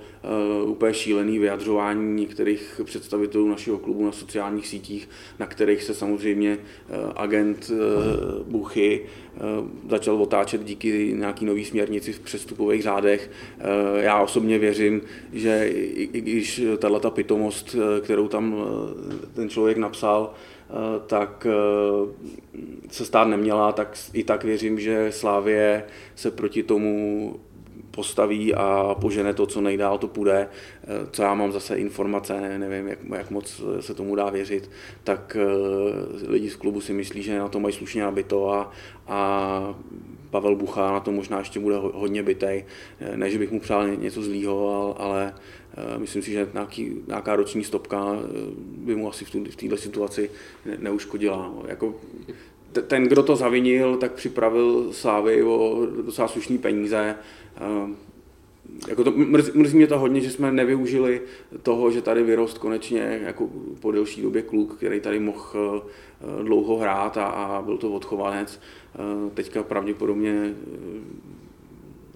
[0.64, 6.58] uh, úplně šílený vyjadřování některých představitelů našeho klubu na sociálních sítích, na kterých se samozřejmě
[6.58, 7.78] uh, agent uh,
[8.52, 9.02] Buchy
[9.36, 13.32] uh, začal otáčet díky nějaký nový směrnici v přestupových řádech.
[13.58, 15.02] Uh, já osobně věřím,
[15.34, 20.74] že i, i když tahle ta pitomost, eh, kterou tam eh, ten člověk napsal, eh,
[21.08, 21.48] tak
[22.92, 25.84] se stát neměla, tak i tak věřím, že Slávě
[26.16, 27.36] se proti tomu
[27.96, 30.48] postaví a požene to, co nejdál to půjde,
[31.12, 34.72] co já mám zase informace, nevím, jak, jak moc se tomu dá věřit,
[35.04, 35.38] tak
[36.28, 38.72] lidi z klubu si myslí, že na to mají slušně nabito a,
[39.08, 39.76] a
[40.34, 42.66] Pavel Bucha na to možná ještě bude hodně bitej.
[43.16, 45.34] Ne, že bych mu přál něco zlýho, ale
[45.78, 48.28] eh, myslím si, že nějaký, nějaká roční stopka eh,
[48.58, 50.30] by mu asi v této situaci
[50.78, 51.54] neuškodila.
[51.68, 51.96] Jako,
[52.82, 57.16] ten, kdo to zavinil, tak připravil Sávy o docela slušné peníze.
[57.58, 57.96] Eh,
[58.88, 61.22] jako to, mrzí, mrzí mě to hodně, že jsme nevyužili
[61.64, 65.86] toho, že tady vyrost konečně jako po delší době kluk, který tady mohl
[66.44, 68.60] dlouho hrát a, a byl to odchovanec.
[69.34, 70.56] Teďka pravděpodobně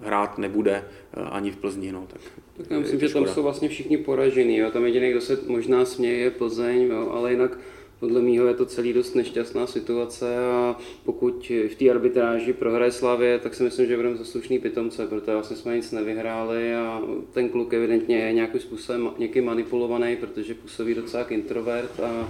[0.00, 0.84] hrát nebude
[1.30, 1.92] ani v Plzni.
[1.92, 2.20] No, tak
[2.58, 4.56] tak já myslím, že tam jsou vlastně všichni poražení.
[4.56, 4.70] Jo.
[4.70, 7.58] Tam jediný, kdo se možná směje, je Plzeň, jo, ale jinak
[8.00, 13.38] podle mého je to celý dost nešťastná situace a pokud v té arbitráži prohraje Slavě,
[13.38, 17.74] tak si myslím, že budeme zaslušný pitomce, protože vlastně jsme nic nevyhráli a ten kluk
[17.74, 22.28] evidentně je nějakým způsobem někým manipulovaný, protože působí docela introvert a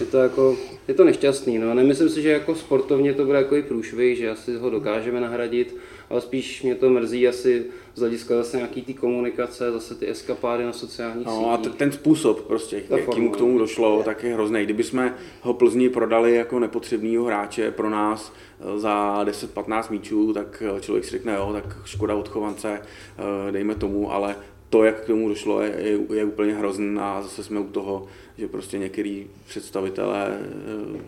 [0.00, 0.56] je to jako,
[0.88, 1.74] je to nešťastný, no.
[1.74, 5.76] Nemyslím si, že jako sportovně to bude jako i průšvih, že asi ho dokážeme nahradit,
[6.10, 10.64] ale spíš mě to mrzí asi z hlediska zase nějaký ty komunikace, zase ty eskapády
[10.64, 11.72] na sociálních no, sítích.
[11.72, 14.04] a ten způsob prostě, Ta jakým k tomu došlo, je.
[14.04, 14.64] tak je hrozný.
[14.64, 20.62] Kdyby jsme ho Plzni prodali jako nepotřebného hráče pro nás eh, za 10-15 míčů, tak
[20.76, 24.36] eh, člověk si řekne, jo, tak škoda odchovance, eh, dejme tomu, ale
[24.70, 28.06] to, jak k tomu došlo, je, je, je úplně hrozný a zase jsme u toho,
[28.38, 30.38] že prostě některý představitelé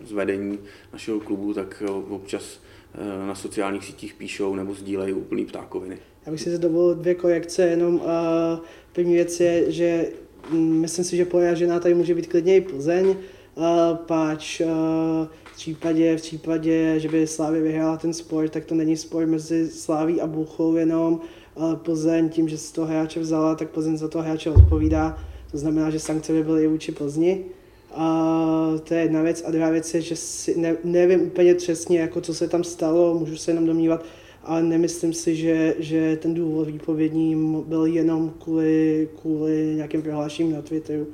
[0.05, 0.59] z vedení
[0.93, 2.59] našeho klubu tak občas
[3.27, 5.97] na sociálních sítích píšou nebo sdílejí úplný ptákoviny.
[6.25, 8.01] Já bych si dovolil dvě korekce, jenom uh,
[8.93, 10.07] první věc je, že
[10.51, 13.15] um, myslím si, že poražená tady může být klidně i Plzeň, uh,
[13.95, 14.67] páč uh,
[15.43, 19.69] v případě, v případě, že by Slávě vyhrála ten sport, tak to není sport mezi
[19.69, 21.19] Sláví a Buchou jenom.
[21.55, 25.17] Uh, Plzeň tím, že si toho hráče vzala, tak Plzeň za toho hráče odpovídá.
[25.51, 27.45] To znamená, že sankce by byly i vůči Plzni.
[27.95, 29.43] Uh, to je jedna věc.
[29.47, 33.19] A druhá věc je, že si ne, nevím úplně přesně, jako co se tam stalo,
[33.19, 34.05] můžu se jenom domnívat,
[34.43, 40.61] ale nemyslím si, že, že ten důvod výpovědní byl jenom kvůli, kvůli nějakým prohlášením na
[40.61, 41.07] Twitteru.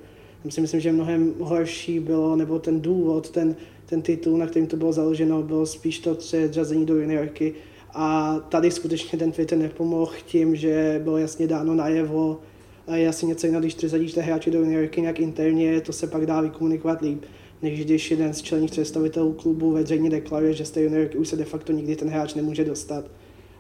[0.46, 3.56] Já si myslím, že mnohem horší bylo, nebo ten důvod, ten,
[3.86, 7.54] ten titul, na kterým to bylo založeno, bylo spíš to předřazení do juniorky.
[7.94, 12.53] A tady skutečně ten Twitter nepomohl tím, že bylo jasně dáno najevo, a
[12.94, 13.74] je asi něco jiného, když
[14.14, 17.24] ty hráče do juniorky nějak interně, to se pak dá vykomunikovat líp
[17.64, 21.36] než když jeden z členních představitelů klubu veřejně deklaruje, že z té juniorky už se
[21.36, 23.06] de facto nikdy ten hráč nemůže dostat.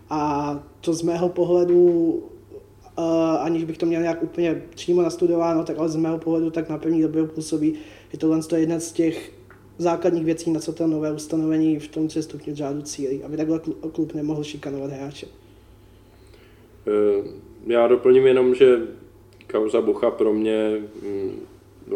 [0.09, 1.79] A to z mého pohledu,
[2.97, 3.03] uh,
[3.39, 6.77] aniž bych to měl nějak úplně přímo nastudováno, tak ale z mého pohledu tak na
[6.77, 7.73] první době působí,
[8.13, 9.31] je tohle to jedna z těch
[9.77, 14.13] základních věcí, na co to nové ustanovení v tom stupňu řádu cílí, aby takhle klub
[14.13, 15.27] nemohl šikanovat hráče.
[16.87, 17.29] Eh,
[17.67, 18.77] já doplním jenom, že
[19.53, 21.39] kauza Bucha pro mě, mm,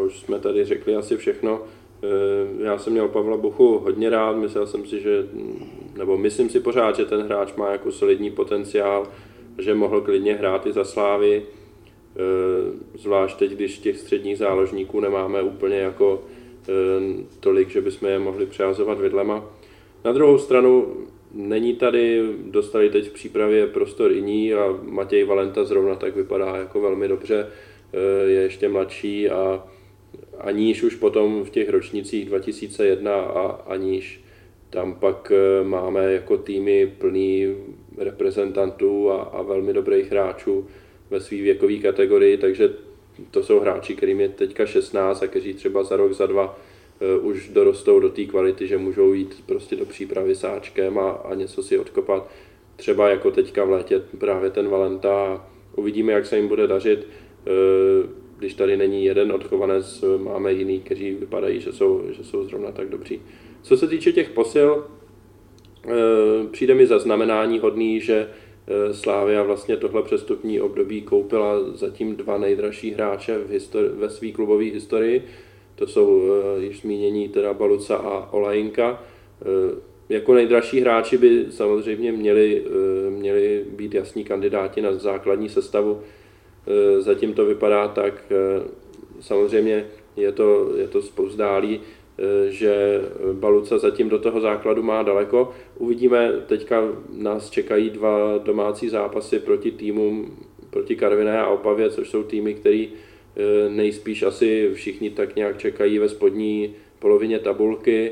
[0.05, 1.61] už jsme tady řekli asi všechno,
[2.03, 5.27] Eh, já jsem měl Pavla Bochu hodně rád, myslel jsem si, že,
[5.97, 9.07] nebo myslím si pořád, že ten hráč má jako solidní potenciál,
[9.57, 15.41] že mohl klidně hrát i za Slávy, eh, zvlášť teď, když těch středních záložníků nemáme
[15.41, 16.23] úplně jako
[16.69, 19.45] eh, tolik, že bychom je mohli přehazovat vidlema.
[20.05, 20.87] Na druhou stranu
[21.33, 26.81] není tady, dostali teď v přípravě prostor jiní a Matěj Valenta zrovna tak vypadá jako
[26.81, 27.47] velmi dobře,
[28.25, 29.63] je ještě mladší a
[30.39, 34.21] Aníž už potom v těch ročnicích 2001 a Aníž
[34.69, 37.55] tam pak eh, máme jako týmy plný
[37.97, 40.67] reprezentantů a, a velmi dobrých hráčů
[41.09, 42.73] ve své věkové kategorii, takže
[43.31, 46.59] to jsou hráči, kterým je teďka 16 a kteří třeba za rok, za dva
[47.21, 51.63] už dorostou do té kvality, že můžou jít prostě do přípravy sáčkem a, a něco
[51.63, 52.29] si odkopat.
[52.75, 55.47] Třeba jako teďka v létě právě ten Valenta.
[55.75, 57.07] Uvidíme, jak se jim bude dařit.
[57.47, 62.71] Uh, když tady není jeden odchovanec, máme jiný, kteří vypadají, že jsou, že jsou zrovna
[62.71, 63.21] tak dobří.
[63.61, 64.85] Co se týče těch posil,
[65.85, 65.91] eh,
[66.51, 68.27] přijde mi zaznamenání hodný, že
[68.67, 74.31] eh, Slávia vlastně tohle přestupní období koupila zatím dva nejdražší hráče v histori- ve své
[74.31, 75.23] klubové historii.
[75.77, 79.03] To jsou eh, již zmínění teda Baluca a Olajinka.
[80.09, 82.63] Jako nejdražší hráči by samozřejmě měli,
[83.09, 86.01] měli být jasní kandidáti na základní sestavu
[86.67, 88.63] Eh, zatím to vypadá tak, eh,
[89.19, 89.85] samozřejmě
[90.15, 93.01] je to, je to spouzdálí, eh, že
[93.33, 95.51] Baluca zatím do toho základu má daleko.
[95.77, 96.83] Uvidíme, teďka
[97.17, 100.37] nás čekají dva domácí zápasy proti týmům,
[100.69, 102.89] proti Karviné a Opavě, což jsou týmy, který
[103.69, 108.11] nejspíš asi všichni tak nějak čekají ve spodní polovině tabulky,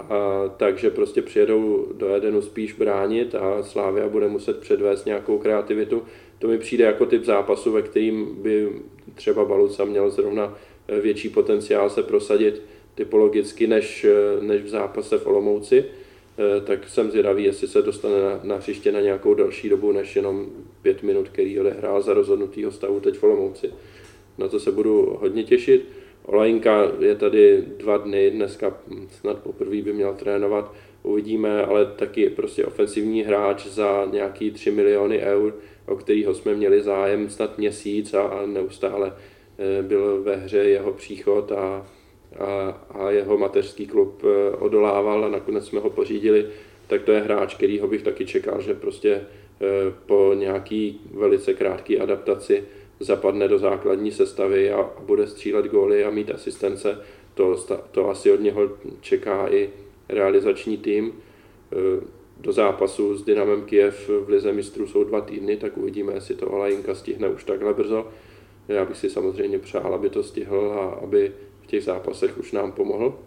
[0.00, 6.02] a takže prostě přijedou do Edenu spíš bránit a Slávia bude muset předvést nějakou kreativitu
[6.40, 8.68] to mi přijde jako typ zápasu, ve kterým by
[9.14, 12.62] třeba Baluca měl zrovna eh, větší potenciál se prosadit
[12.94, 18.22] typologicky než, eh, než v zápase v Olomouci, eh, tak jsem zvědavý, jestli se dostane
[18.22, 20.46] na, na hřiště na nějakou další dobu, než jenom
[20.82, 23.70] pět minut, který odehrál za rozhodnutýho stavu teď v Olomouci.
[24.40, 25.88] Na to se budu hodně těšit.
[26.24, 28.76] Olajinka je tady dva dny, dneska
[29.08, 35.18] snad poprvé by měl trénovat, uvidíme, ale taky prostě ofensivní hráč za nějaký 3 miliony
[35.18, 35.54] eur,
[35.86, 40.92] o kterého jsme měli zájem snad měsíc a, a neustále eh, byl ve hře jeho
[40.92, 41.86] příchod a,
[42.38, 46.46] a, a jeho mateřský klub eh, odolával a nakonec jsme ho pořídili,
[46.86, 49.20] tak to je hráč, kterýho bych taky čekal, že prostě
[50.06, 52.64] po nějaký velice krátké adaptaci
[53.00, 56.98] zapadne do základní sestavy a bude střílet góly a mít asistence.
[57.34, 57.56] To,
[57.90, 58.68] to asi od něho
[59.00, 59.70] čeká i
[60.08, 61.12] realizační tým.
[62.40, 66.46] Do zápasu s Dynamem Kiev v Lize mistrů jsou dva týdny, tak uvidíme, jestli to
[66.46, 68.08] Olajinka stihne už takhle brzo.
[68.68, 71.32] Já bych si samozřejmě přál, aby to stihl a aby
[71.62, 73.18] v těch zápasech už nám pomohl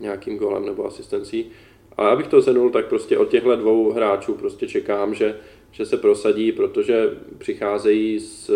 [0.00, 1.50] nějakým golem nebo asistencí.
[1.96, 5.36] A abych to zhrnul, tak prostě od těchto dvou hráčů prostě čekám, že,
[5.76, 8.50] že se prosadí, protože přicházejí z,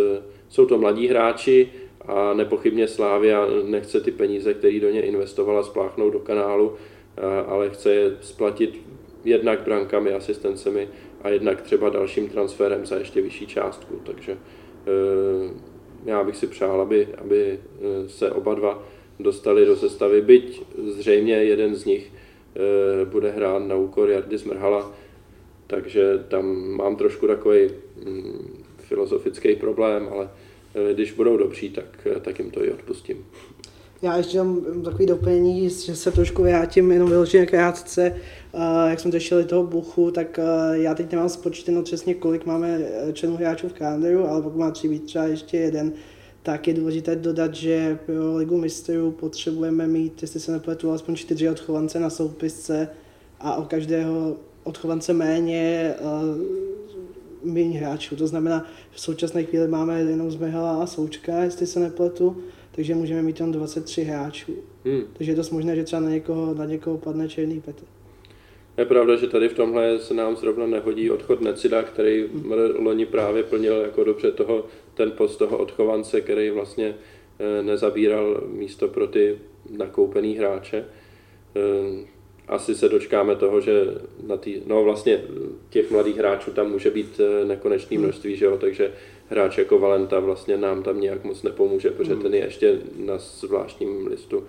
[0.49, 1.69] jsou to mladí hráči
[2.07, 6.75] a nepochybně Slávia nechce ty peníze, které do ně investovala, spláchnout do kanálu,
[7.47, 8.81] ale chce je splatit
[9.25, 10.89] jednak brankami, asistencemi
[11.23, 14.01] a jednak třeba dalším transferem za ještě vyšší částku.
[14.05, 15.55] Takže eh,
[16.05, 18.83] já bych si přál, aby, aby eh, se oba dva
[19.19, 24.93] dostali do sestavy, byť zřejmě jeden z nich eh, bude hrát na úkor Jardy Smrhala,
[25.71, 27.71] takže tam mám trošku takový
[28.05, 30.31] mm, filozofický problém, ale
[30.95, 33.27] když budou dobří, tak, tak jim to i odpustím.
[34.03, 38.17] Já ještě mám takový doplnění, že se trošku vrátím jenom vyloženě krátce.
[38.53, 42.81] Uh, jak jsme řešili toho Buchu, tak uh, já teď nemám spočteno přesně, kolik máme
[42.83, 45.93] eh, členů hráčů v kalendaru, ale pokud má tři být třeba ještě jeden,
[46.43, 51.49] tak je důležité dodat, že pro Ligu mistrů potřebujeme mít, jestli se nepletu, alespoň čtyři
[51.49, 52.89] odchovance na soupisce
[53.41, 58.17] a o každého odchovance méně uh, méně hráčů.
[58.17, 62.37] To znamená, v současné chvíli máme jenom Zmehala a Součka, jestli se nepletu
[62.73, 64.55] takže můžeme mít tam 23 hráčů.
[64.85, 65.03] Hmm.
[65.13, 67.85] Takže je dost možné, že třeba na někoho, na někoho padne černý Petr.
[68.79, 72.53] Je pravda, že tady v tomhle se nám zrovna nehodí odchod Necida, který hmm.
[72.79, 76.95] loni právě plnil jako dobře toho, ten post toho odchovance, který vlastně
[77.39, 79.39] eh, nezabíral místo pro ty
[79.71, 80.85] nakoupený hráče.
[82.49, 83.85] Asi se dočkáme toho, že
[84.27, 85.21] na tý, no vlastně
[85.71, 88.05] těch mladých hráčů tam může být eh, nekonečné hmm.
[88.05, 88.93] množství, že jo, takže
[89.29, 92.23] hráč jako Valenta vlastně nám tam nějak moc nepomůže, protože hmm.
[92.23, 94.45] ten je ještě na zvláštním listu.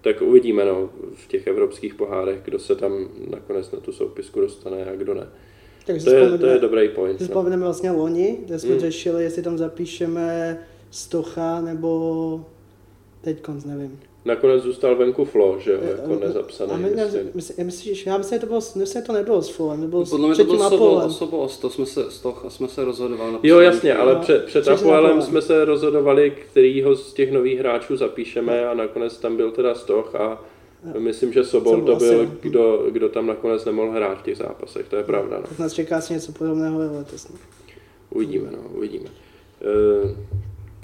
[0.00, 4.84] Tak uvidíme no, v těch evropských pohárech, kdo se tam nakonec na tu soupisku dostane
[4.84, 5.28] a kdo ne.
[5.86, 7.22] Takže to, je, to je dobrý point.
[7.22, 7.42] Si no.
[7.58, 8.80] vlastně loni, kde jsme hmm.
[8.80, 10.58] řešili, jestli tam zapíšeme
[10.90, 12.44] Stocha nebo
[13.20, 14.00] teď konc, nevím.
[14.24, 16.72] Nakonec zůstal venku Flo, že jo, jako nezapsaný.
[16.72, 19.12] A my, ne, myslím, já myslím, že já myslím, že to bylo, myslím, že to
[19.12, 22.50] nebylo s Flowem, nebylo Podle mě to bylo Sobo, Sobo to jsme se, z toho
[22.50, 23.38] jsme se rozhodovali.
[23.42, 27.96] Jo, jasně, ale no, před, před Apolem jsme se rozhodovali, kterýho z těch nových hráčů
[27.96, 28.70] zapíšeme no.
[28.70, 30.42] a nakonec tam byl teda Stoch a
[30.94, 31.00] no.
[31.00, 34.96] myslím, že Sobol to byl, kdo, kdo tam nakonec nemohl hrát v těch zápasech, to
[34.96, 35.36] je pravda.
[35.36, 35.46] No.
[35.48, 37.26] Tak nás čeká asi něco podobného letos.
[38.10, 39.08] Uvidíme, no, uvidíme.
[40.04, 40.10] Uh,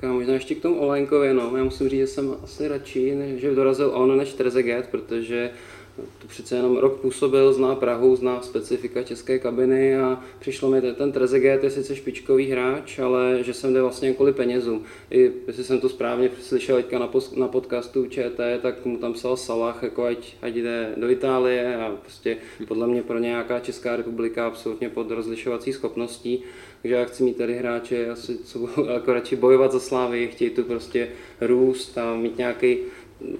[0.02, 3.54] a možná ještě k tomu Olajnkovi, no, já musím říct, že jsem asi radši, že
[3.54, 5.50] dorazil on než Trezeget, protože
[5.96, 11.12] to přece jenom rok působil, zná Prahu, zná specifika české kabiny a přišlo mi, ten
[11.12, 14.84] Trezeget je sice špičkový hráč, ale že jsem jde vlastně kvůli penězům.
[15.10, 19.12] I jestli jsem to správně slyšel teďka na, post, na podcastu ČT, tak mu tam
[19.12, 22.36] psal Salah, jako ať, ať jde do Itálie a prostě
[22.68, 26.42] podle mě pro nějaká Česká republika absolutně pod rozlišovací schopností.
[26.82, 30.50] Takže já chci mít tady hráče, asi, co budou jako radši bojovat za slávy, chtějí
[30.50, 31.08] tu prostě
[31.40, 32.78] růst a mít nějaký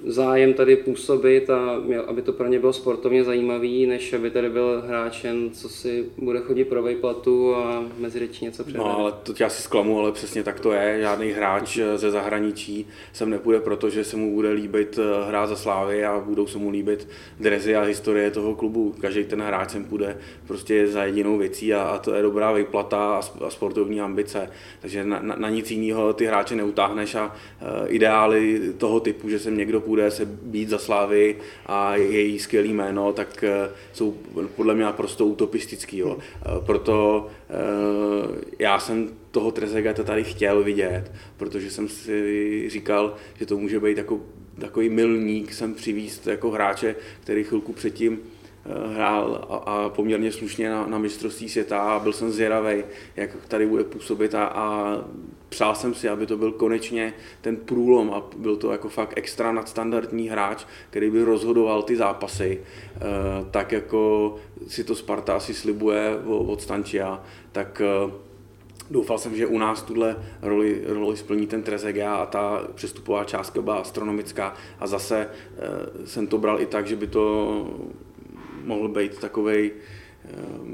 [0.07, 4.51] zájem tady působit a měl, aby to pro ně bylo sportovně zajímavý, než aby tady
[4.51, 8.79] byl hráčen, co si bude chodit pro vejplatu a mezi něco předvede.
[8.79, 11.01] No ale to já si zklamu, ale přesně tak to je.
[11.01, 16.05] Žádný hráč ze zahraničí sem nepůjde, protože se mu bude líbit eh, hrát za Slávy
[16.05, 17.09] a budou se mu líbit
[17.41, 18.95] drezy a historie toho klubu.
[19.01, 22.99] Každý ten hráč sem půjde prostě za jedinou věcí a, a to je dobrá vejplata
[22.99, 24.51] a, a sportovní ambice.
[24.81, 29.39] Takže na, na, na nic jiného ty hráče neutáhneš a uh, ideály toho typu, že
[29.39, 34.17] se někdo někdo půjde se být za Slávy a její skvělý jméno, tak eh, jsou
[34.57, 35.99] podle mě naprosto utopistický.
[35.99, 36.19] Jo.
[36.19, 37.55] Eh, proto eh,
[38.59, 43.99] já jsem toho Trezegata tady chtěl vidět, protože jsem si říkal, že to může být
[43.99, 44.21] jako
[44.59, 48.19] takový milník sem přivíst jako hráče, který chvilku předtím
[48.65, 52.85] hrál a, a poměrně slušně na, na mistrovství světa a byl jsem zvědavý,
[53.17, 54.97] jak tady bude působit a, a
[55.49, 59.53] přál jsem si, aby to byl konečně ten průlom a byl to jako fakt extra
[59.53, 62.61] nadstandardní hráč, který by rozhodoval ty zápasy,
[62.97, 63.01] eh,
[63.51, 64.35] tak jako
[64.69, 68.31] si to Sparta asi slibuje od Stančia, tak eh,
[68.91, 73.63] Doufal jsem, že u nás tuhle roli, roli splní ten Trezega a ta přestupová částka
[73.63, 75.29] byla astronomická a zase
[76.05, 77.67] jsem to bral i tak, že by to
[78.65, 79.71] mohl být takovej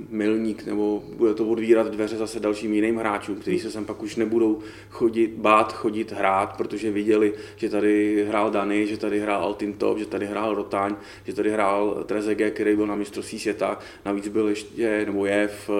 [0.09, 4.16] milník, nebo bude to odvírat dveře zase dalším jiným hráčům, kteří se sem pak už
[4.16, 4.59] nebudou
[4.91, 10.07] chodit, bát chodit hrát, protože viděli, že tady hrál Dany, že tady hrál Altintop, že
[10.07, 15.07] tady hrál Rotáň, že tady hrál Trezege, který byl na mistrovství světa, navíc byl ještě,
[15.07, 15.70] nebo je v,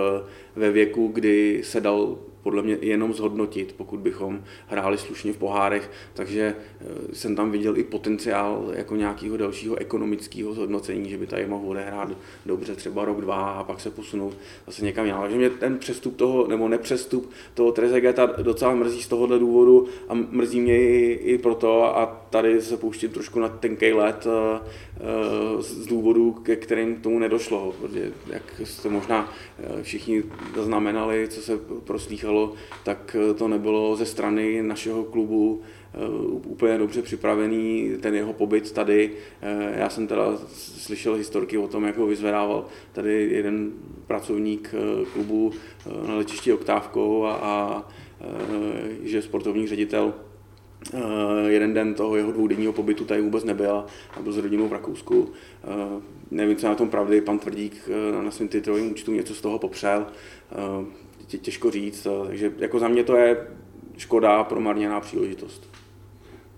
[0.57, 5.91] ve věku, kdy se dal podle mě jenom zhodnotit, pokud bychom hráli slušně v pohárech,
[6.15, 6.85] takže eh,
[7.15, 12.09] jsem tam viděl i potenciál jako nějakého dalšího ekonomického zhodnocení, že by tady mohl odehrát
[12.47, 14.37] dobře třeba rok, dva a pak se posunout
[14.67, 15.21] zase někam jinam.
[15.21, 20.15] Takže mě ten přestup toho, nebo nepřestup toho Trezegeta docela mrzí z tohohle důvodu a
[20.15, 24.61] mrzí mě i, i proto a tady se pouštím trošku na tenkej let eh,
[24.97, 29.33] eh, z důvodu, ke kterým tomu nedošlo, protože jak jste možná
[29.83, 30.23] všichni
[30.57, 32.53] zaznamenali, co se proslýchalo stalo,
[32.85, 35.61] tak eh, to nebylo ze strany našeho klubu
[35.95, 35.99] eh,
[36.47, 39.11] úplně dobře připravený, ten jeho pobyt tady.
[39.43, 43.73] Eh, já jsem teda slyšel historky o tom, jak ho vyzvedával tady jeden
[44.07, 44.75] pracovník
[45.13, 45.53] klubu
[46.09, 47.89] na letišti Oktávkou a, a
[49.03, 50.15] že sportovní ředitel
[51.47, 53.85] jeden den toho jeho dvoudenního pobytu tady vůbec nebyl
[54.17, 55.33] a byl s rodinou v Rakousku.
[56.31, 57.89] Nevím, co na tom pravdy, pan Tvrdík
[58.23, 60.07] na svém titrovém účtu něco z toho popřel
[61.27, 63.47] těžko říct, takže jako za mě to je
[63.97, 65.77] škoda, promarněná příležitost.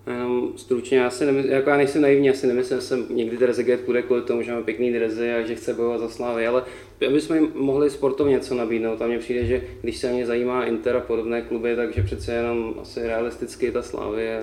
[0.07, 3.37] Jenom stručně, já, si nemysl, jako já nejsem naivní, já si nemyslím, že jsem někdy
[3.37, 6.65] Drezeget půjde kvůli tomu, že máme pěkný drezy a že chce bojovat za slávy, ale
[7.07, 9.03] aby jsme jim mohli sportovně něco nabídnout.
[9.03, 12.75] A mně přijde, že když se mě zajímá Inter a podobné kluby, takže přece jenom
[12.83, 14.43] asi realisticky ta slávy je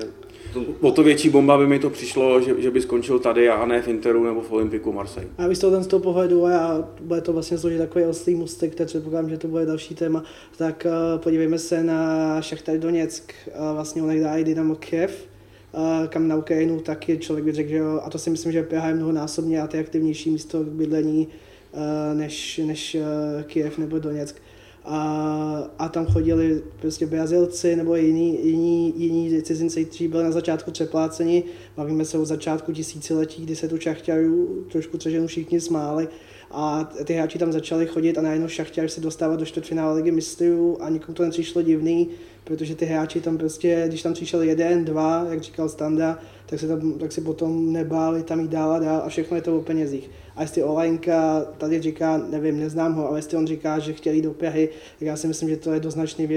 [0.81, 3.81] O to větší bomba by mi to přišlo, že, že by skončil tady a ne
[3.81, 5.29] v Interu nebo v Olympiku Marseille.
[5.37, 8.71] A vy z toho, z toho pohledu, a bude to vlastně složit takový oslý mustek,
[8.71, 10.23] který předpokládám, že to bude další téma,
[10.57, 15.27] tak uh, podívejme se na Šachtar Doněck, uh, vlastně onehdá i Dynamo Kiev,
[15.71, 18.63] uh, kam na Ukrajinu taky člověk by řekl, že jo, a to si myslím, že
[18.63, 24.41] Praha je mnohonásobně atraktivnější místo k bydlení uh, než, než uh, Kiev nebo Doněck
[24.85, 30.71] a, a tam chodili prostě Brazilci nebo jiní, jiní, jiní cizinci, kteří byli na začátku
[30.71, 31.43] přepláceni.
[31.77, 36.07] Bavíme se o začátku tisíciletí, kdy se tu šachťarů trošku třeženu všichni smáli
[36.51, 40.83] a ty hráči tam začali chodit a najednou šachťar se dostávat do čtvrtfinále ligy mistrů
[40.83, 42.09] a nikomu to nepřišlo divný,
[42.43, 46.67] protože ty hráči tam prostě, když tam přišel jeden, dva, jak říkal Standa, tak se,
[46.67, 49.61] tam, tak se potom nebáli tam jít dál a dál a všechno je to o
[49.61, 50.09] penězích.
[50.35, 54.21] A jestli Olajnka tady říká, nevím, neznám ho, ale jestli on říká, že chtěl jít
[54.21, 54.69] do Prahy,
[54.99, 56.27] tak já si myslím, že to je do značné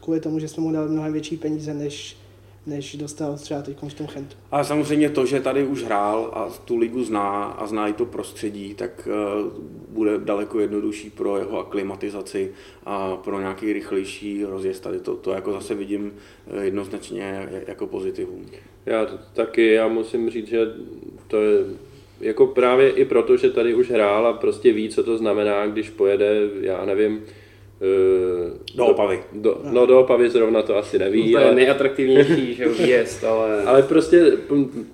[0.00, 2.16] kvůli tomu, že jsme mu dali mnohem větší peníze, než,
[2.66, 4.36] než dostal třeba teď v tom Chentu.
[4.50, 8.06] A samozřejmě to, že tady už hrál a tu ligu zná a zná i to
[8.06, 9.08] prostředí, tak
[9.44, 9.52] uh,
[9.88, 12.52] bude daleko jednodušší pro jeho aklimatizaci
[12.84, 14.82] a pro nějaký rychlejší rozjezd.
[14.82, 16.12] Tady to, to jako zase vidím
[16.46, 18.46] eh, jednoznačně jako pozitivum.
[18.86, 20.74] Já taky, já musím říct, že
[21.28, 21.64] to je
[22.20, 25.90] jako právě i proto, že tady už hrál a prostě ví, co to znamená, když
[25.90, 27.22] pojede, já nevím,
[27.80, 29.22] eh, do Opavy.
[29.32, 31.32] Do, no do Opavy zrovna to asi neví.
[31.32, 33.62] No to je ale, nejatraktivnější že výjezd, ale...
[33.66, 34.32] Ale prostě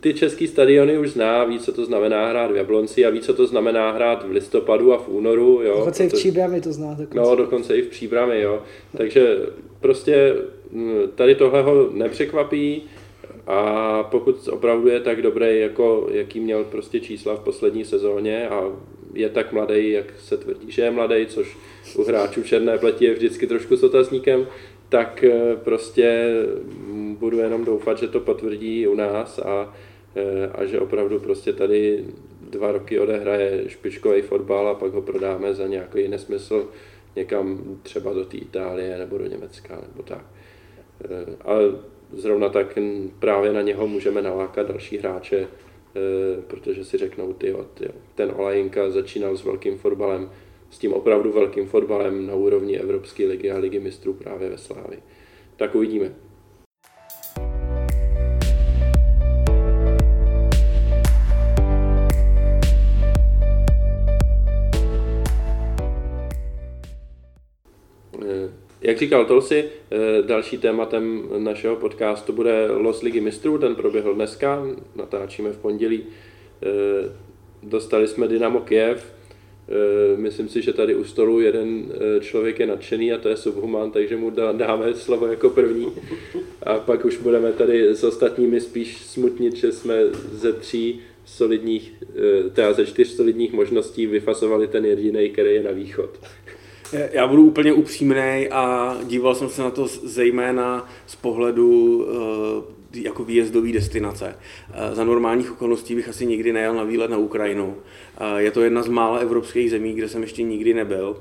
[0.00, 3.34] ty český stadiony už zná, ví, co to znamená hrát v Jablonci a ví, co
[3.34, 5.62] to znamená hrát v listopadu a v únoru.
[5.62, 6.90] Jo, dokonce proto, i v Příbrami to zná.
[6.90, 7.16] Dokonce.
[7.16, 8.62] No, dokonce i v Příbrami, jo.
[8.96, 9.36] Takže
[9.80, 10.34] prostě
[11.14, 12.82] tady tohle ho nepřekvapí.
[13.46, 18.72] A pokud opravdu je tak dobrý, jako jaký měl prostě čísla v poslední sezóně a
[19.14, 21.56] je tak mladý, jak se tvrdí, že je mladý, což
[21.96, 24.46] u hráčů černé pleti je vždycky trošku s otazníkem,
[24.88, 26.34] tak eh, prostě
[27.18, 29.74] budu jenom doufat, že to potvrdí u nás a,
[30.16, 32.04] eh, a že opravdu prostě tady
[32.50, 36.68] dva roky odehraje špičkový fotbal a pak ho prodáme za nějaký nesmysl
[37.16, 40.24] někam třeba do té Itálie nebo do Německa nebo tak.
[41.04, 41.62] Eh, ale
[42.12, 42.78] zrovna tak
[43.18, 45.46] právě na něho můžeme nalákat další hráče, e,
[46.46, 47.54] protože si řeknou, ty
[48.14, 50.30] ten Olajinka začínal s velkým fotbalem,
[50.70, 54.98] s tím opravdu velkým fotbalem na úrovni Evropské ligy a ligy mistrů právě ve Slávi.
[55.56, 56.14] Tak uvidíme.
[68.82, 74.66] Jak říkal Tolsi, eh, další tématem našeho podcastu bude Los Ligy mistrů, ten proběhl dneska,
[74.96, 76.02] natáčíme v pondělí.
[76.62, 77.12] Eh,
[77.62, 79.12] dostali jsme Dynamo Kiev,
[79.68, 83.90] eh, myslím si, že tady u stolu jeden člověk je nadšený a to je Subhuman,
[83.90, 85.92] takže mu dáme slovo jako první.
[86.62, 89.96] A pak už budeme tady s ostatními spíš smutnit, že jsme
[90.32, 91.94] ze tří solidních,
[92.52, 96.10] teda ze čtyř solidních možností vyfasovali ten jediný, který je na východ.
[96.92, 102.64] Já budu úplně upřímný a díval jsem se na to zejména z pohledu uh,
[102.94, 104.36] jako výjezdové destinace.
[104.92, 107.76] Za normálních okolností bych asi nikdy nejel na výlet na Ukrajinu.
[108.36, 111.16] Je to jedna z mála evropských zemí, kde jsem ještě nikdy nebyl.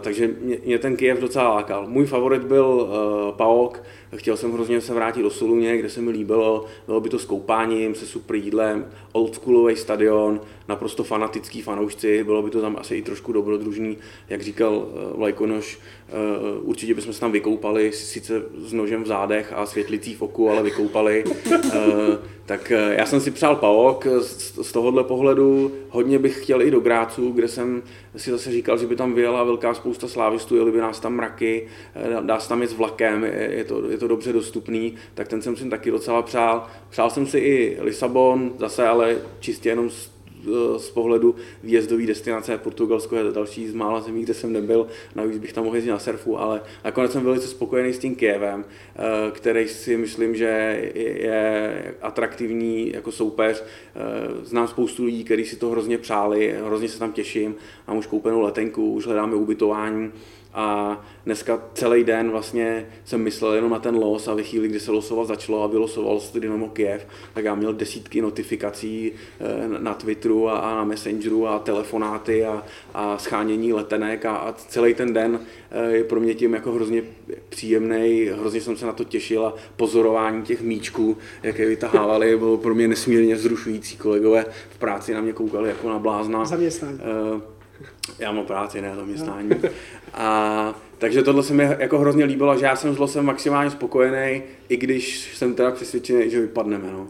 [0.00, 0.30] Takže
[0.64, 1.86] mě ten Kiev docela lákal.
[1.88, 2.88] Můj favorit byl
[3.36, 3.82] PAOK,
[4.16, 7.24] chtěl jsem hrozně se vrátit do Soluně, kde se mi líbilo, bylo by to s
[7.24, 13.02] koupáním, se super jídlem, oldschoolový stadion, naprosto fanatický fanoušci, bylo by to tam asi i
[13.02, 15.78] trošku dobrodružný, jak říkal Vlajkonoš,
[16.60, 20.62] určitě bychom se tam vykoupali, sice s nožem v zádech a světlicí v oku, ale
[20.62, 21.24] vykoupali.
[22.46, 24.06] Tak já jsem si přál PAOK
[24.62, 27.82] z tohohle pohledu, hodně bych chtěl i do Grácu, kde jsem
[28.16, 31.66] si zase říkal, že by tam vyjela velká spousta slávistů, jeli by nás tam mraky,
[32.20, 35.56] dá se tam jít s vlakem, je to, je to dobře dostupný, tak ten jsem
[35.56, 36.66] si taky docela přál.
[36.88, 40.15] Přál jsem si i Lisabon, zase ale čistě jenom z,
[40.76, 42.58] z pohledu výjezdové destinace.
[42.58, 45.98] Portugalsko je další z mála zemí, kde jsem nebyl, navíc bych tam mohl jezdit na
[45.98, 51.94] surfu, ale nakonec jsem velice spokojený s tím Kievem, eh, který si myslím, že je
[52.02, 53.64] atraktivní jako soupeř.
[53.64, 57.54] Eh, znám spoustu lidí, kteří si to hrozně přáli, hrozně se tam těším,
[57.88, 60.12] mám už koupenou letenku, už hledáme ubytování,
[60.56, 64.80] a dneska celý den vlastně jsem myslel jenom na ten los a ve chvíli, kdy
[64.80, 69.94] se losovat začalo a vylosoval se Dynamo Kiev, tak já měl desítky notifikací eh, na
[69.94, 72.62] Twitteru a, na Messengeru a telefonáty a,
[72.94, 75.40] a schánění letenek a, a celý ten den
[75.70, 77.02] eh, je pro mě tím jako hrozně
[77.48, 82.74] příjemný, hrozně jsem se na to těšil a pozorování těch míčků, jaké vytahávali, bylo pro
[82.74, 83.96] mě nesmírně zrušující.
[83.96, 86.44] Kolegové v práci na mě koukali jako na blázna.
[86.44, 86.98] Zaměstnání.
[87.34, 87.55] Uh,
[88.18, 89.50] já mám práci, ne zaměstnání.
[90.14, 94.42] A takže tohle se mi jako hrozně líbilo, že já jsem zlo jsem maximálně spokojený,
[94.68, 96.92] i když jsem teda přesvědčený, že vypadneme.
[96.92, 97.06] No.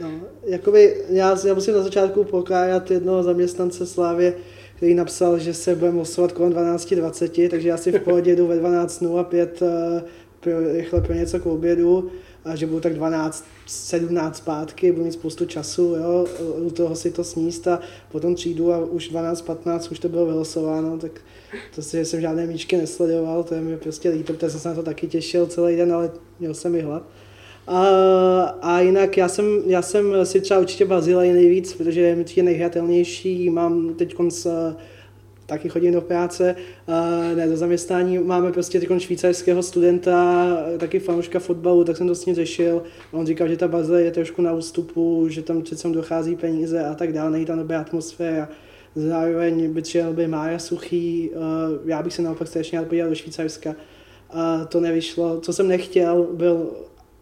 [0.00, 0.10] No,
[0.46, 4.34] jakoby já, já musím na začátku pokájat jednoho zaměstnance Slávě,
[4.76, 8.60] který napsal, že se budeme losovat kolem 12.20, takže já si v pohodě jdu ve
[8.60, 10.02] 12.05 uh,
[10.40, 12.10] pro, rychle pro něco k obědu
[12.44, 16.26] a že budu tak 12, 17 zpátky, budu mít spoustu času, jo,
[16.56, 17.80] u toho si to sníst a
[18.12, 21.20] potom přijdu a už 12, 15 už to bylo vylosováno, tak
[21.74, 24.68] to si, že jsem žádné míčky nesledoval, to je mi prostě líto, protože jsem se
[24.68, 27.02] na to taky těšil celý den, ale měl jsem i hlad.
[27.66, 27.86] A,
[28.62, 33.50] a jinak já jsem, já jsem si třeba určitě Bazilej nejvíc, protože je mi nejhratelnější,
[33.50, 34.46] mám teď konc
[35.52, 36.56] taky chodím do práce,
[37.34, 38.18] ne do zaměstnání.
[38.18, 42.82] Máme prostě teď švýcarského studenta, taky fanouška fotbalu, tak jsem to s ním řešil.
[43.12, 46.94] On říkal, že ta baze je trošku na ústupu, že tam přece dochází peníze a
[46.94, 48.48] tak dále, není tam dobrá atmosféra.
[48.94, 51.30] Zároveň by třeba by Mája Suchý,
[51.84, 53.74] já bych se naopak strašně rád podíval do Švýcarska.
[54.30, 55.40] A to nevyšlo.
[55.40, 56.70] Co jsem nechtěl, byl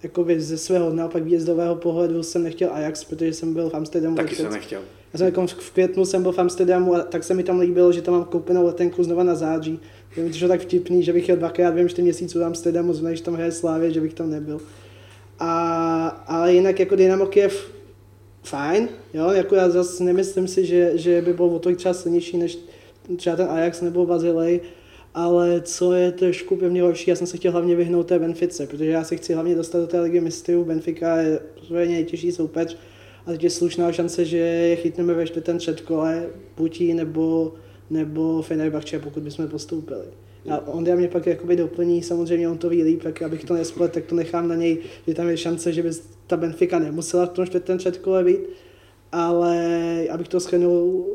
[0.03, 4.17] jakoby ze svého naopak výjezdového pohledu jsem nechtěl Ajax, protože jsem byl v Amsterdamu.
[4.17, 4.81] Taky jsem nechtěl.
[5.13, 7.93] Já jsem jako v květnu jsem byl v Amsterdamu a tak se mi tam líbilo,
[7.93, 9.81] že tam mám koupenou letenku znova na září.
[10.17, 13.15] Je mi to tak vtipný, že bych jel dvakrát během čtyři měsíců do Amsterdamu, znamená,
[13.15, 14.61] že tam hraje Slávě, že bych tam nebyl.
[15.39, 17.71] A, ale jinak jako Dynamo Kiev
[18.43, 22.37] fajn, jo, jako já zase nemyslím si, že, že by byl o to třeba silnější
[22.37, 22.59] než
[23.17, 24.61] třeba ten Ajax nebo Bazilej,
[25.15, 28.87] ale co je trošku mě horší, já jsem se chtěl hlavně vyhnout té Benfice, protože
[28.87, 31.41] já se chci hlavně dostat do té ligy mistrů, Benfica je
[31.71, 32.77] nejtěžší soupeř,
[33.27, 37.55] a teď je slušná šance, že je chytneme ve čtvrtém předkole, buď nebo,
[37.91, 40.05] nebo Fenerbahce, pokud bychom postoupili.
[40.49, 43.93] A on mě pak jakoby doplní, samozřejmě on to ví líp, tak abych to nesplet,
[43.93, 45.91] tak to nechám na něj, že tam je šance, že by
[46.27, 48.39] ta Benfica nemusela v tom čtvrtém předkole být,
[49.13, 49.59] ale
[50.09, 51.07] abych to schrnul,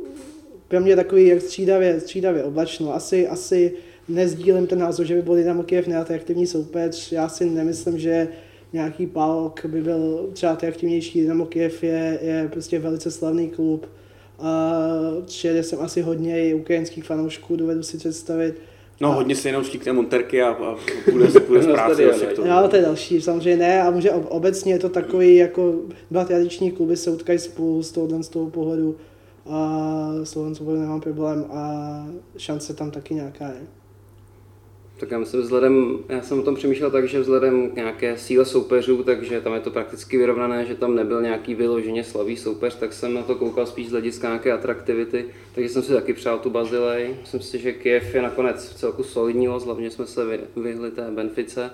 [0.68, 2.96] pro mě takový jak střídavě, střídavě oblačno.
[2.96, 3.74] Asi, asi
[4.08, 7.12] nezdílím ten názor, že by byl Dynamo Kiev neatraktivní soupeř.
[7.12, 8.28] Já si nemyslím, že
[8.76, 11.22] nějaký palk by byl třeba atraktivnější.
[11.22, 13.88] Dynamo Kiev je, je prostě velice slavný klub.
[14.40, 14.82] A
[15.26, 18.62] přijede jsem asi hodně i ukrajinských fanoušků, dovedu si představit.
[19.02, 19.16] No, a...
[19.16, 20.76] hodně se jenom štíkne Monterky a, a
[21.12, 22.10] půjde, se půjde z práce.
[22.12, 22.46] asi to.
[22.46, 25.76] Jo, to je další, samozřejmě ne, a může obecně je to takový, jako
[26.12, 28.96] dva tradiční kluby se utkají spolu z toho, z toho pohledu
[29.46, 32.08] a s toho nemám problém a
[32.38, 33.68] šance tam taky nějaká je.
[34.98, 38.46] Tak já myslím, vzhledem, já jsem o tom přemýšlel tak, že vzhledem k nějaké síle
[38.46, 42.94] soupeřů, takže tam je to prakticky vyrovnané, že tam nebyl nějaký vyloženě slabý soupeř, tak
[42.94, 45.26] jsem na to koukal spíš z hlediska nějaké atraktivity,
[45.56, 47.16] takže jsem si taky přál tu Bazilej.
[47.22, 50.22] Myslím si, že Kiev je nakonec v celku solidní los, hlavně jsme se
[50.56, 51.72] vyhli té Benfice.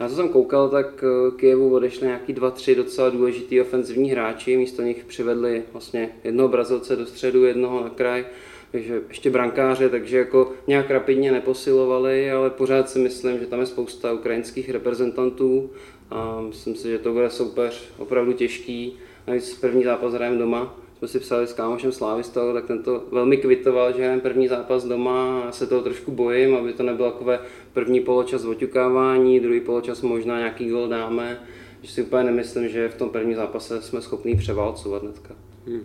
[0.00, 4.56] Já co jsem koukal, tak eh, Kijevu odešli nějaký dva, tři docela důležitý ofenzivní hráči,
[4.56, 8.24] místo nich přivedli vlastně jednoho Brazilce do středu, jednoho na kraj
[8.72, 13.66] takže ještě brankáře, takže jako nějak rapidně neposilovali, ale pořád si myslím, že tam je
[13.66, 15.70] spousta ukrajinských reprezentantů
[16.10, 18.92] a myslím si, že to bude soupeř opravdu těžký.
[19.26, 23.36] Navíc první zápas hrajeme doma, jsme si psali s kámošem Slávistou, tak ten to velmi
[23.36, 27.38] kvitoval, že hrajeme první zápas doma a se toho trošku bojím, aby to nebylo takové
[27.72, 31.40] první poločas oťukávání, druhý poločas možná nějaký gol dáme,
[31.82, 35.34] že si úplně nemyslím, že v tom prvním zápase jsme schopni převálcovat hnedka.
[35.66, 35.84] Hmm.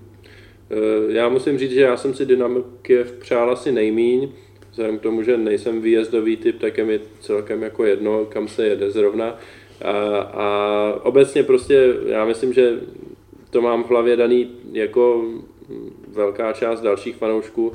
[1.10, 4.30] Já musím říct, že já jsem si Dynamo Kiev přál asi nejmíň,
[4.72, 8.68] vzhledem k tomu, že nejsem výjezdový typ, tak je mi celkem jako jedno, kam se
[8.68, 9.40] jede zrovna.
[9.82, 12.80] A, a obecně prostě já myslím, že
[13.50, 15.26] to mám v hlavě daný jako
[16.08, 17.72] velká část dalších fanoušků,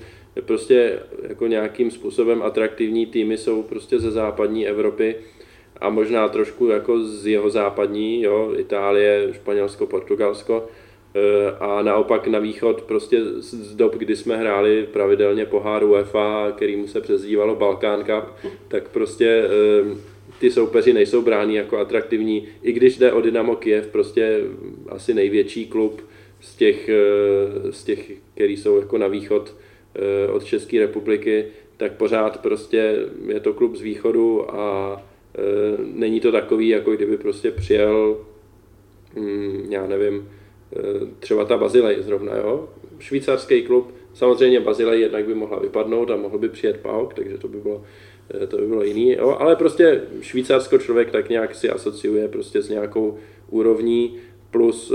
[0.47, 5.17] prostě jako nějakým způsobem atraktivní týmy jsou prostě ze západní Evropy
[5.81, 10.69] a možná trošku jako z jeho západní, jo, Itálie, Španělsko, Portugalsko,
[11.61, 17.01] a naopak na východ prostě z dob, kdy jsme hráli pravidelně pohár UEFA, kterýmu se
[17.01, 19.49] přezdívalo Balkán Cup, tak prostě e,
[20.41, 24.41] ty soupeři nejsou bráni jako atraktivní, i když jde o Dynamo Kiev, prostě
[24.89, 26.03] asi největší klub
[26.41, 27.03] z těch, e,
[27.73, 29.55] z těch který jsou jako na východ
[30.33, 31.45] od České republiky,
[31.77, 32.97] tak pořád prostě
[33.27, 35.03] je to klub z východu a
[35.35, 38.17] Eh, není to takový, jako kdyby prostě přijel,
[39.17, 40.42] hm, já nevím, eh,
[41.19, 42.69] třeba ta Bazilej zrovna, jo?
[42.99, 47.49] Švýcarský klub, samozřejmě Bazilej jednak by mohla vypadnout a mohl by přijet Pauk, takže to
[47.49, 47.83] by bylo,
[48.43, 49.37] eh, to by bylo jiný, jo?
[49.39, 53.19] ale prostě Švýcarsko člověk tak nějak si asociuje prostě s nějakou
[53.51, 54.17] úrovní,
[54.51, 54.93] plus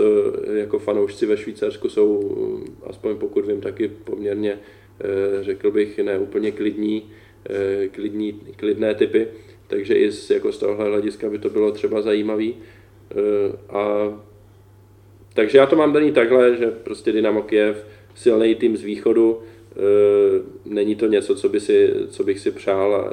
[0.54, 2.32] jako fanoušci ve Švýcarsku jsou,
[2.84, 4.60] aspoň pokud vím, taky poměrně,
[5.42, 7.10] řekl bych, ne úplně klidní,
[7.92, 9.28] klidní, klidné typy,
[9.68, 12.56] takže i z, jako z tohohle hlediska by to bylo třeba zajímavý.
[13.70, 14.14] A,
[15.38, 17.86] takže já to mám daný takhle, že prostě Dynamo Kiev,
[18.16, 19.82] silný tým z východu, e,
[20.66, 23.12] není to něco, co, by si, co bych si přál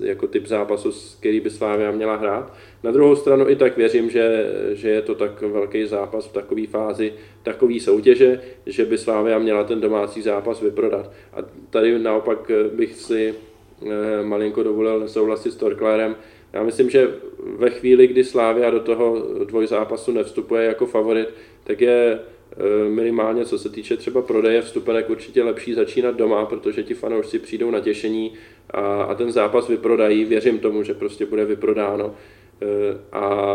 [0.00, 2.54] jako typ zápasu, který by Slávia měla hrát.
[2.82, 6.66] Na druhou stranu i tak věřím, že, že je to tak velký zápas v takové
[6.66, 7.12] fázi,
[7.42, 11.10] takové soutěže, že by Slávia měla ten domácí zápas vyprodat.
[11.32, 11.38] A
[11.70, 13.34] tady naopak bych si
[13.82, 16.16] Eh, malinko dovolil nesouhlasit s Torklérem.
[16.52, 17.08] Já myslím, že
[17.56, 21.28] ve chvíli, kdy Slávia do toho dvojzápasu nevstupuje jako favorit,
[21.64, 26.82] tak je eh, minimálně co se týče třeba prodeje vstupenek určitě lepší začínat doma, protože
[26.82, 28.32] ti fanoušci přijdou na těšení
[28.70, 30.24] a, a ten zápas vyprodají.
[30.24, 32.14] Věřím tomu, že prostě bude vyprodáno.
[32.62, 33.54] Eh, a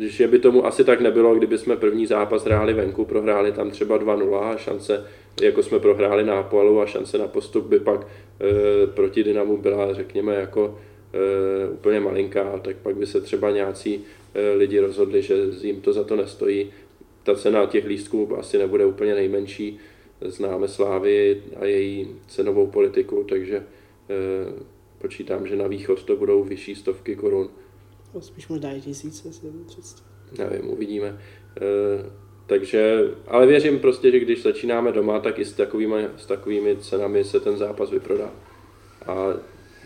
[0.00, 3.98] že by tomu asi tak nebylo, kdyby jsme první zápas hráli venku, prohráli tam třeba
[3.98, 5.04] 2-0 a šance
[5.40, 9.94] jako jsme prohráli na Apoelu a šance na postup by pak e, proti Dynamu byla,
[9.94, 10.78] řekněme, jako
[11.12, 14.04] e, úplně malinká, tak pak by se třeba nějací
[14.34, 16.70] e, lidi rozhodli, že jim to za to nestojí.
[17.26, 19.78] Ta cena těch lístků asi nebude úplně nejmenší,
[20.20, 23.64] známe Slávy a její cenovou politiku, takže e,
[24.98, 27.48] počítám, že na východ to budou vyšší stovky korun.
[28.20, 29.46] Spíš možná i tisíce, si
[30.38, 31.08] Nevím, uvidíme.
[31.08, 32.10] E,
[32.46, 37.24] takže, ale věřím prostě, že když začínáme doma, tak i s takovými, s takovými cenami
[37.24, 38.30] se ten zápas vyprodá.
[39.06, 39.14] A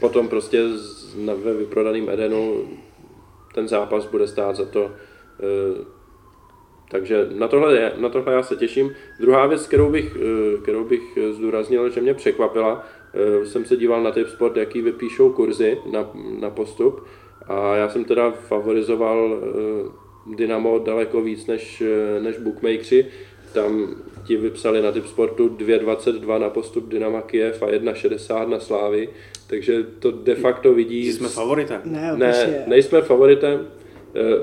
[0.01, 0.63] potom prostě
[1.37, 2.69] ve vyprodaném Edenu
[3.55, 4.91] ten zápas bude stát za to.
[6.91, 8.95] Eh, takže na tohle, na tohle já se těším.
[9.21, 14.03] Druhá věc, kterou bych, eh, kterou bych zdůraznil, že mě překvapila, eh, jsem se díval
[14.03, 16.11] na Sport, jaký vypíšou kurzy na,
[16.41, 17.07] na postup
[17.47, 19.41] a já jsem teda favorizoval
[20.37, 21.83] Dynamo daleko víc než,
[22.21, 23.07] než bookmakeri.
[23.53, 29.09] Tam ti vypsali na typ sportu 2,22 na postup Dynama Kiev a 1,60 na Slávy,
[29.47, 31.13] takže to de facto vidí...
[31.13, 31.81] Jsme favoritem.
[31.85, 33.80] Ne, ne nejsme favoritem, eh,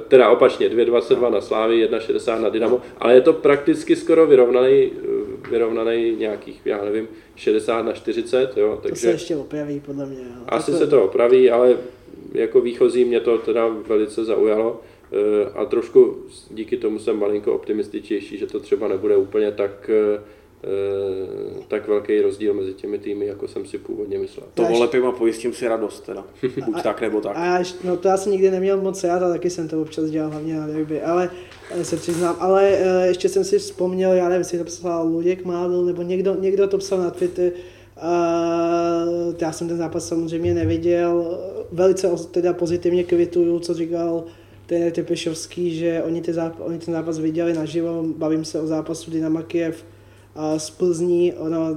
[0.07, 5.49] teda opačně 2,22 na Slávy, 1,60 na Dynamo, ale je to prakticky skoro vyrovnaný, eh,
[5.49, 8.95] vyrovnaný nějakých, já nevím, 60 na 40, jo, takže...
[8.95, 10.19] To se ještě opraví, podle mě.
[10.19, 10.41] Jo.
[10.47, 10.77] Asi to...
[10.77, 11.77] se to opraví, ale
[12.33, 14.81] jako výchozí mě to teda velice zaujalo.
[15.11, 16.17] Eh, a trošku
[16.51, 20.21] díky tomu jsem malinko optimističtější, že to třeba nebude úplně tak, eh,
[21.67, 24.45] tak velký rozdíl mezi těmi týmy, jako jsem si původně myslel.
[24.53, 26.25] To volepím a pojistím si radost teda.
[26.65, 27.37] Buď a, tak nebo tak.
[27.37, 30.09] A já, no to já jsem nikdy neměl moc rád a taky jsem to občas
[30.09, 31.29] dělal hlavně na derby, ale
[31.71, 35.85] eh, se přiznám, ale ještě jsem si vzpomněl, já nevím, jestli to psal Luděk Mádl,
[35.85, 37.51] nebo někdo, někdo to psal na Twitter,
[38.03, 41.39] Uh, já jsem ten zápas samozřejmě neviděl,
[41.71, 44.23] velice teda pozitivně kvituju, co říkal
[44.65, 49.11] trenér Tepešovský, že oni, ty záp- oni ten zápas viděli naživo, bavím se o zápasu
[49.11, 49.96] Dynama Kiev a
[50.57, 51.75] z Plzní, ono,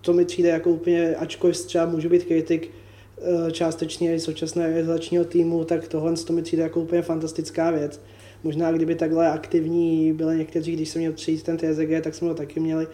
[0.00, 2.70] to mi přijde jako úplně, ačkoliv třeba můžu být kritik
[3.18, 8.00] eh, částečně současného realizačního týmu, tak tohle to mi přijde jako úplně fantastická věc.
[8.42, 12.34] Možná kdyby takhle aktivní byli někteří, když jsem měl přijít ten TZG, tak jsme ho
[12.34, 12.86] taky měli.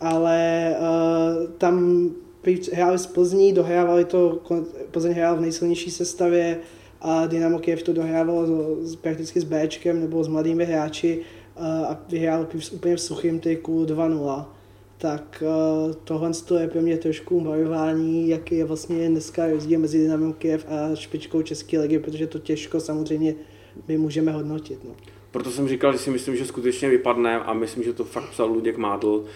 [0.00, 2.08] Ale uh, tam
[2.72, 4.40] hráli z Plzní, dohrávali to,
[4.90, 6.58] Plzeň hrál v nejsilnější sestavě,
[7.00, 8.46] a Dynamo Kiev to dohrávalo
[9.00, 11.20] prakticky s Bčkem nebo s mladými hráči
[11.88, 14.44] a vyhrál úplně v suchém tyku 2-0.
[14.98, 15.42] Tak
[16.04, 16.30] tohle
[16.60, 21.42] je pro mě trošku varování, jaký je vlastně dneska rozdíl mezi Dynamo Kiev a špičkou
[21.42, 23.34] České ligy, protože to těžko samozřejmě
[23.88, 24.84] my můžeme hodnotit.
[24.84, 24.90] No.
[25.30, 28.48] Proto jsem říkal, že si myslím, že skutečně vypadne a myslím, že to fakt psal
[28.48, 29.30] Luděk Mádl eh,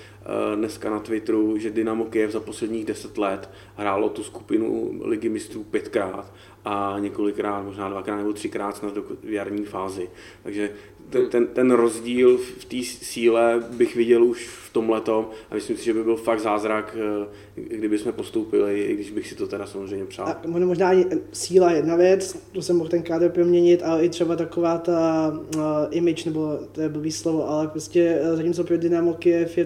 [0.54, 5.64] dneska na Twitteru, že Dynamo Kiev za posledních deset let hrálo tu skupinu ligy mistrů
[5.64, 6.32] pětkrát
[6.64, 10.08] a několikrát, možná dvakrát nebo třikrát snad do jarní fázi.
[10.42, 10.70] Takže
[11.10, 15.76] ten, ten, ten rozdíl v té síle bych viděl už v tom letom a myslím
[15.76, 19.46] si, že by byl fakt zázrak, eh, kdyby jsme postoupili, i když bych si to
[19.46, 20.26] teda samozřejmě přál.
[20.26, 24.36] A možná ani síla jedna věc, to jsem mohl ten kádr proměnit, ale i třeba
[24.36, 29.58] taková ta uh, image, nebo to je blbý slovo, ale prostě zatímco pro Dynamo Kiev
[29.58, 29.64] je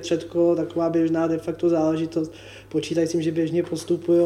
[0.54, 2.32] třetko taková běžná de facto záležitost,
[2.68, 4.20] počítají s tím, že běžně postupují,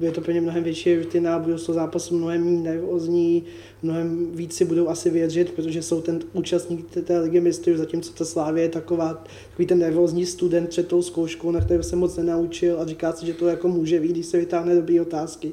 [0.00, 3.44] je to pro ně mnohem větší rutina, budou z toho zápasu mnohem méně nervózní,
[3.82, 8.24] mnohem víc si budou asi věřit, protože jsou ten účastník té ligy mistrů, zatímco ta
[8.24, 12.80] Slávě je taková, takový ten nervózní student před tou zkouškou, na kterou se moc nenaučil
[12.80, 15.52] a říká si, že to jako může být, když se vytáhne dobrý otázky.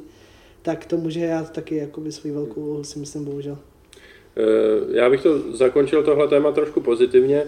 [0.61, 3.57] Tak to může hrát taky jako svůj velkou, si myslím, bohužel.
[4.37, 7.43] Eh, já bych to zakončil tohle téma trošku pozitivně.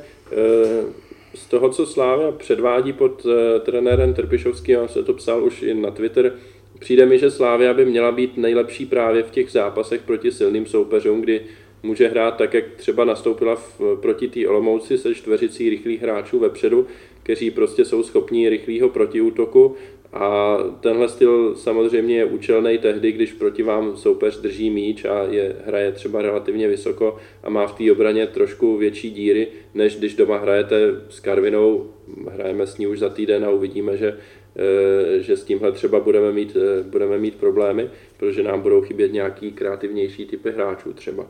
[1.40, 3.32] Eh, z toho, co Slávia předvádí pod uh,
[3.62, 6.34] trenérem Trpišovským, a se to psal už i na Twitter,
[6.80, 11.22] přijde mi, že Slávia by měla být nejlepší právě v těch zápasech proti silným soupeřům,
[11.22, 11.42] kdy
[11.84, 16.88] může hrát tak, jak třeba nastoupila v, proti té Olomouci se čtveřicí rychlých hráčů vepředu,
[17.24, 19.76] kteří prostě jsou schopní rychlého protiútoku
[20.14, 25.56] a tenhle styl samozřejmě je účelný tehdy, když proti vám soupeř drží míč a je,
[25.66, 30.38] hraje třeba relativně vysoko a má v té obraně trošku větší díry, než když doma
[30.38, 30.78] hrajete
[31.10, 31.90] s Karvinou,
[32.30, 34.18] hrajeme s ní už za týden a uvidíme, že,
[34.56, 39.14] eh, že s tímhle třeba budeme mít, eh, budeme mít problémy, protože nám budou chybět
[39.14, 41.28] nějaký kreativnější typy hráčů třeba.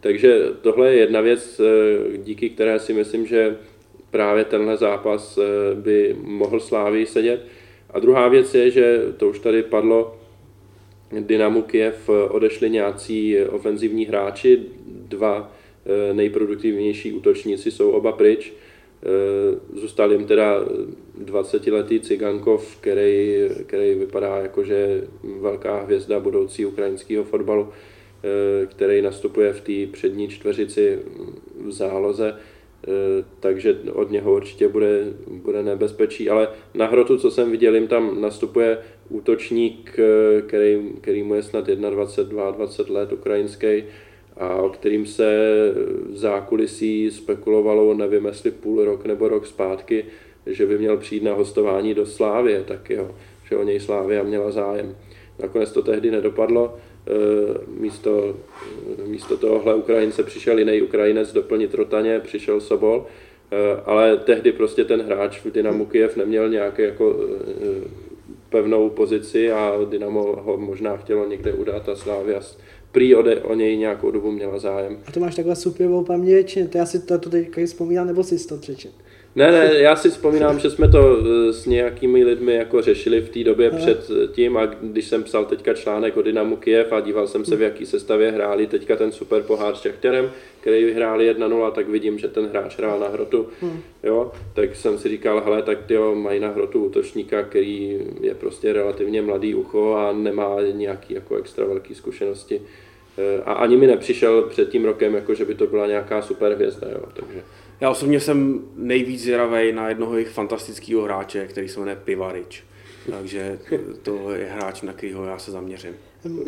[0.00, 3.56] Takže tohle je jedna věc, eh, díky které si myslím, že
[4.10, 5.38] právě tenhle zápas
[5.74, 7.46] by mohl Slávii sedět.
[7.92, 10.16] A druhá věc je, že to už tady padlo,
[11.20, 15.52] Dynamu Kiev odešli nějací ofenzivní hráči, dva
[15.86, 18.52] eh, nejproduktivnější útočníci jsou oba pryč.
[18.52, 20.64] Eh, zůstal jim teda
[21.24, 25.04] 20-letý Cigankov, který, který vypadá jako, že
[25.40, 30.98] velká hvězda budoucí ukrajinského fotbalu, eh, který nastupuje v té přední čtveřici
[31.64, 32.51] v záloze Eh,
[33.40, 38.20] takže od něho určitě bude, bude nebezpečí, ale na hrotu, co jsem viděl, jim tam
[38.20, 38.78] nastupuje
[39.08, 43.84] útočník, eh, který, který mu je snad 21, 22 let, ukrajinský,
[44.36, 45.50] a o kterým se
[46.10, 50.04] v zákulisí spekulovalo, nevím jestli půl rok nebo rok zpátky,
[50.46, 53.14] že by měl přijít na hostování do Slávě, tak jo,
[53.48, 54.96] že o něj Slávia měla zájem.
[55.38, 56.91] Nakonec to tehdy nedopadlo, Eh,
[57.78, 58.36] místo,
[59.06, 63.06] místo tohohle Ukrajince přišel jiný Ukrajinec doplnit Rotaně, přišel Sobol,
[63.52, 67.88] eh, ale tehdy prostě ten hráč v Dynamu Kiev neměl nějaké jako eh,
[68.50, 72.40] pevnou pozici a Dynamo ho možná chtělo někde udat a Slávia
[72.92, 74.98] prý ode, o něj nějakou dobu měla zájem.
[75.06, 78.46] A to máš takhle superovou paměť, to já si to, to teďka vzpomínám, nebo si
[78.48, 78.92] to přečet?
[79.36, 83.28] Ne, ne, já si vzpomínám, že jsme to eh, s nějakými lidmi jako řešili v
[83.28, 87.26] té době před tím a když jsem psal teďka článek o Dynamu Kiev a díval
[87.26, 90.30] jsem se, v jaký sestavě hráli teďka ten super pohár s Šachterem,
[90.60, 93.80] který vyhráli 1-0, tak vidím, že ten hráč hrál na hrotu, hmm.
[94.02, 98.72] jo, tak jsem si říkal, hele, tak jo, mají na hrotu útočníka, který je prostě
[98.72, 102.62] relativně mladý ucho a nemá nějaký jako extra velký zkušenosti.
[103.18, 106.52] Eh, a ani mi nepřišel před tím rokem, jako že by to byla nějaká super
[106.52, 107.42] hvězda, jo, takže...
[107.82, 112.64] Já osobně jsem nejvíc zvědavý na jednoho jejich fantastického hráče, který se jmenuje Pivarič.
[113.10, 113.58] Takže
[114.02, 115.94] to je hráč, na kterého já se zaměřím.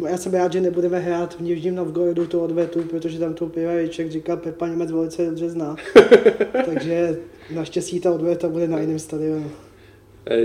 [0.09, 4.11] Já jsem rád, že nebudeme hrát v Nižním Novgorodu tu odvetu, protože tam to Pivariček
[4.11, 5.77] říká Pepa Němec velice dobře zná.
[6.67, 7.19] Takže
[7.55, 9.51] naštěstí ta odveta bude na jiném stadionu.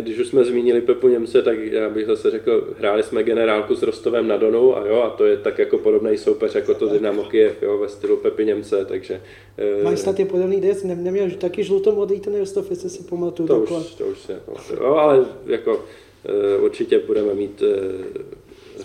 [0.01, 3.83] Když už jsme zmínili Pepu Němce, tak já bych zase řekl, hráli jsme generálku s
[3.83, 7.23] Rostovem na Donu a jo, a to je tak jako podobný soupeř jako to Dynamo
[7.23, 9.21] Kiev, jo, ve stylu Pepy Němce, takže...
[9.57, 13.47] Eh, Máš snad je podobný dres, ne, neměl taky žlutomodrý ten Rostov, jestli si pamatuju.
[13.47, 15.85] To už, to už si nepamatuju, jo, ale jako
[16.25, 17.63] eh, určitě budeme mít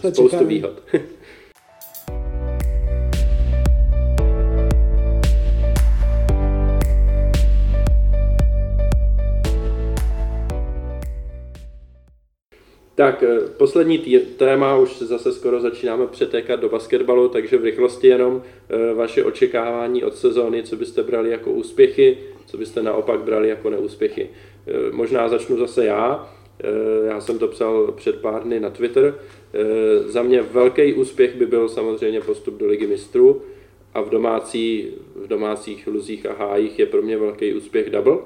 [0.03, 0.83] eh, spoustu výhod.
[12.95, 13.99] Tak, eh, poslední
[14.37, 20.05] téma, už zase skoro začínáme přetékat do basketbalu, takže v rychlosti jenom eh, vaše očekávání
[20.05, 24.29] od sezóny, co byste brali jako úspěchy, co byste naopak brali jako neúspěchy.
[24.67, 26.35] Eh, možná začnu zase já,
[27.07, 29.15] já jsem to psal před pár dny na Twitter.
[30.07, 33.43] Za mě velký úspěch by byl samozřejmě postup do Ligy mistrů
[33.95, 38.19] a v, domácí, v domácích luzích a hájích je pro mě velký úspěch double.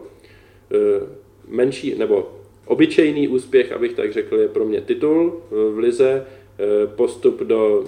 [1.49, 2.38] Menší, nebo
[2.69, 7.85] Obyčejný úspěch, abych tak řekl, je pro mě titul v Lize, eh, postup do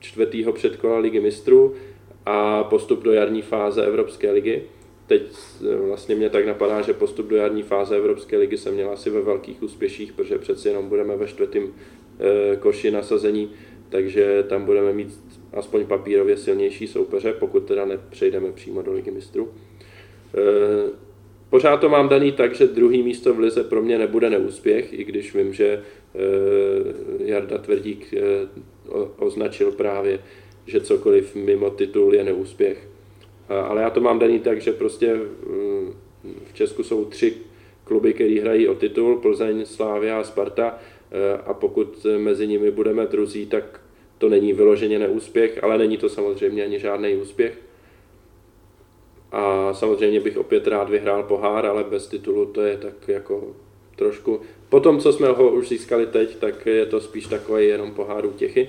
[0.00, 1.74] čtvrtého předkola Ligy mistrů
[2.26, 4.62] a postup do jarní fáze Evropské ligy.
[5.06, 5.22] Teď
[5.86, 9.20] vlastně mě tak napadá, že postup do jarní fáze Evropské ligy se měl asi ve
[9.20, 11.72] velkých úspěších, protože přeci jenom budeme ve čtvrtém
[12.60, 13.50] koši nasazení,
[13.88, 15.20] takže tam budeme mít
[15.52, 19.48] aspoň papírově silnější soupeře, pokud teda nepřejdeme přímo do ligy mistrů.
[21.50, 25.04] Pořád to mám daný tak, že druhý místo v lize pro mě nebude neúspěch, i
[25.04, 26.18] když vím, že eh,
[27.24, 28.20] Jarda Tvrdík eh,
[29.18, 30.18] označil právě,
[30.66, 32.88] že cokoliv mimo titul je neúspěch.
[33.48, 35.94] Ale já to mám daný tak, že prostě mm,
[36.44, 37.34] v Česku jsou tři
[37.84, 43.06] kluby, které hrají o titul, Plzeň, Slávia a Sparta eh, a pokud mezi nimi budeme
[43.06, 43.80] druzí, tak
[44.18, 47.69] to není vyloženě neúspěch, ale není to samozřejmě ani žádný úspěch.
[49.32, 53.56] A samozřejmě bych opět rád vyhrál pohár, ale bez titulu to je tak jako
[53.96, 54.40] trošku...
[54.68, 58.26] Po tom, co jsme ho už získali teď, tak je to spíš takový jenom pohár
[58.26, 58.68] útěchy.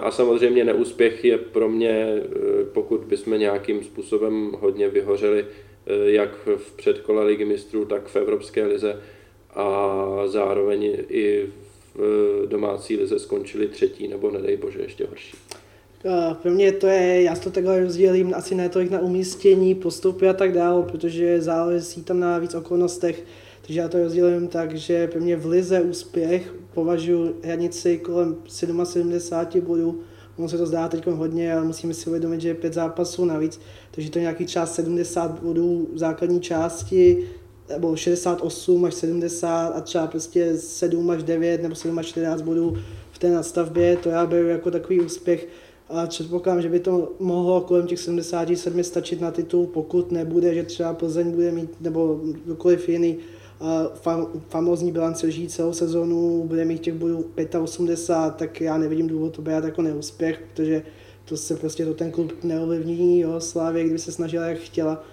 [0.00, 2.22] A samozřejmě neúspěch je pro mě,
[2.72, 5.46] pokud bychom nějakým způsobem hodně vyhořeli,
[6.04, 9.02] jak v předkole ligy mistrů, tak v Evropské lize
[9.54, 11.46] a zároveň i
[11.94, 15.36] v domácí lize skončili třetí, nebo nedej bože ještě horší.
[16.42, 20.32] Pro mě to je, já to takhle rozdělím asi ne tolik na umístění, postupy a
[20.32, 23.24] tak dále, protože záleží tam na víc okolnostech,
[23.66, 29.66] takže já to rozdělím tak, že pro mě v lize úspěch považuji hranici kolem 77
[29.66, 30.00] bodů,
[30.36, 33.60] ono se to zdá teď hodně, ale musíme si uvědomit, že je pět zápasů navíc,
[33.90, 37.28] takže to je nějaký čas 70 bodů v základní části,
[37.68, 42.76] nebo 68 až 70 a třeba prostě 7 až 9 nebo 7 až 14 bodů
[43.12, 45.48] v té nastavbě, to já beru jako takový úspěch
[45.92, 50.62] a předpokládám, že by to mohlo kolem těch 77 stačit na titul, pokud nebude, že
[50.62, 53.16] třeba Plzeň bude mít, nebo kdokoliv jiný
[53.94, 57.24] fam, famózní bilanci žijí celou sezonu, bude mít těch bodů
[57.62, 60.82] 85, tak já nevidím důvod to být jako neúspěch, protože
[61.24, 65.04] to se prostě to ten klub neovlivní, jo, Slávě, kdyby se snažila, jak chtěla.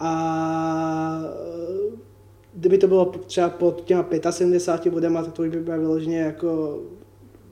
[0.00, 1.24] A
[2.54, 6.78] kdyby to bylo třeba pod těma 75 bodama, tak to by bylo vyloženě jako,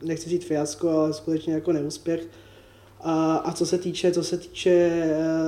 [0.03, 2.27] nechci říct fiasko, ale skutečně jako neúspěch.
[3.03, 5.03] A, a co se týče, co se týče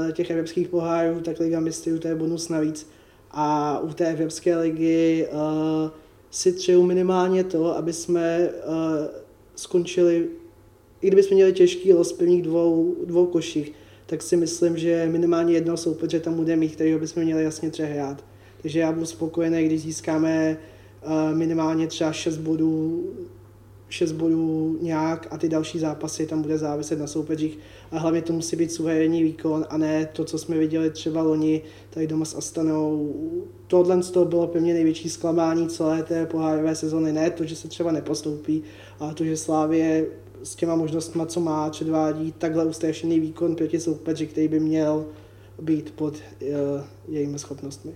[0.05, 2.89] uh, těch evropských pohárů, tak Liga mistrů to je bonus navíc.
[3.31, 5.89] A u té evropské ligy uh,
[6.31, 8.75] si přeju minimálně to, aby jsme uh,
[9.55, 10.27] skončili,
[11.01, 13.71] i kdyby jsme měli těžký los prvních dvou, dvou koších,
[14.05, 18.23] tak si myslím, že minimálně jednoho soupeře tam bude mít, kterého bychom měli jasně přehrát.
[18.61, 20.57] Takže já budu spokojený, když získáme
[21.05, 23.09] uh, minimálně třeba 6 bodů
[23.89, 27.59] 6 bodů nějak a ty další zápasy tam bude záviset na soupeřích
[27.91, 31.61] a hlavně to musí být suverénní výkon a ne to, co jsme viděli třeba loni
[31.89, 33.15] tady doma s Astanou.
[33.67, 37.13] Tohle z toho bylo pro mě největší zklamání celé té pohárové sezony.
[37.13, 38.63] Ne to, že se třeba nepostoupí,
[38.99, 40.07] ale to, že Slávě
[40.43, 45.05] s těma možnostmi, co má, předvádí takhle ustrašený výkon proti soupeři, který by měl
[45.61, 46.49] být pod uh,
[47.07, 47.91] jejími schopnostmi.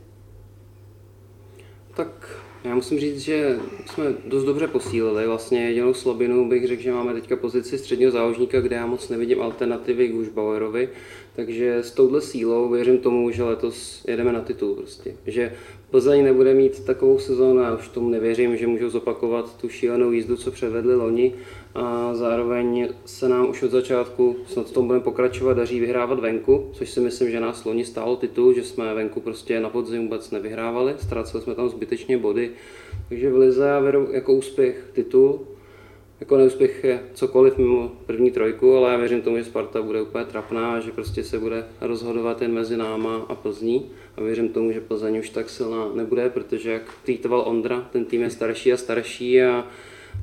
[1.96, 5.28] Tak já musím říct, že jsme dost dobře posílili.
[5.28, 9.42] Vlastně jedinou slabinu bych řekl, že máme teďka pozici středního záložníka, kde já moc nevidím
[9.42, 10.90] alternativy k Gušbauerovi.
[11.36, 15.16] Takže s touhle sílou věřím tomu, že letos jedeme na titul prostě.
[15.28, 15.54] Že
[15.90, 20.38] Plzeň nebude mít takovou sezónu, já už tomu nevěřím, že můžou zopakovat tu šílenou jízdu,
[20.38, 21.34] co předvedli loni
[21.80, 26.70] a zároveň se nám už od začátku, snad v tom budeme pokračovat, daří vyhrávat venku,
[26.74, 30.32] což si myslím, že nás loni stálo titul, že jsme venku prostě na podzim vůbec
[30.32, 32.52] nevyhrávali, ztráceli jsme tam zbytečně body,
[33.10, 35.40] takže v Lize já vedu jako úspěch titul,
[36.20, 40.26] jako neúspěch je cokoliv mimo první trojku, ale já věřím tomu, že Sparta bude úplně
[40.26, 43.86] trapná, že prostě se bude rozhodovat jen mezi náma a Plzní.
[44.18, 48.22] A věřím tomu, že Plzeň už tak silná nebude, protože jak tweetoval Ondra, ten tým
[48.22, 49.68] je starší a starší a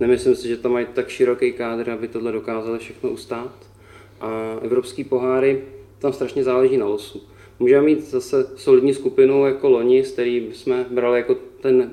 [0.01, 3.67] nemyslím si, že tam mají tak široký kádr, aby tohle dokázali všechno ustát.
[4.21, 5.63] A evropský poháry,
[5.99, 7.23] tam strašně záleží na losu.
[7.59, 11.91] Můžeme mít zase solidní skupinu jako loni, s který jsme brali jako ten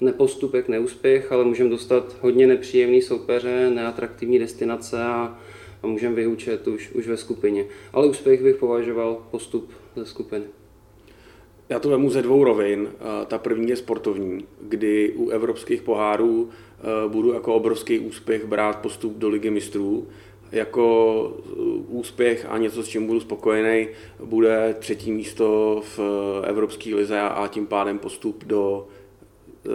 [0.00, 5.38] nepostupek, neúspěch, ale můžeme dostat hodně nepříjemný soupeře, neatraktivní destinace a,
[5.82, 7.66] a můžeme vyhůčet už, už ve skupině.
[7.92, 10.44] Ale úspěch bych považoval postup ze skupiny.
[11.68, 12.88] Já to vemu ze dvou rovin.
[13.26, 16.50] Ta první je sportovní, kdy u evropských pohárů
[17.08, 20.06] budu jako obrovský úspěch brát postup do ligy mistrů.
[20.52, 21.52] Jako e,
[21.88, 23.88] úspěch a něco, s čím budu spokojený,
[24.24, 26.00] bude třetí místo v
[26.44, 28.86] Evropské lize a tím pádem postup do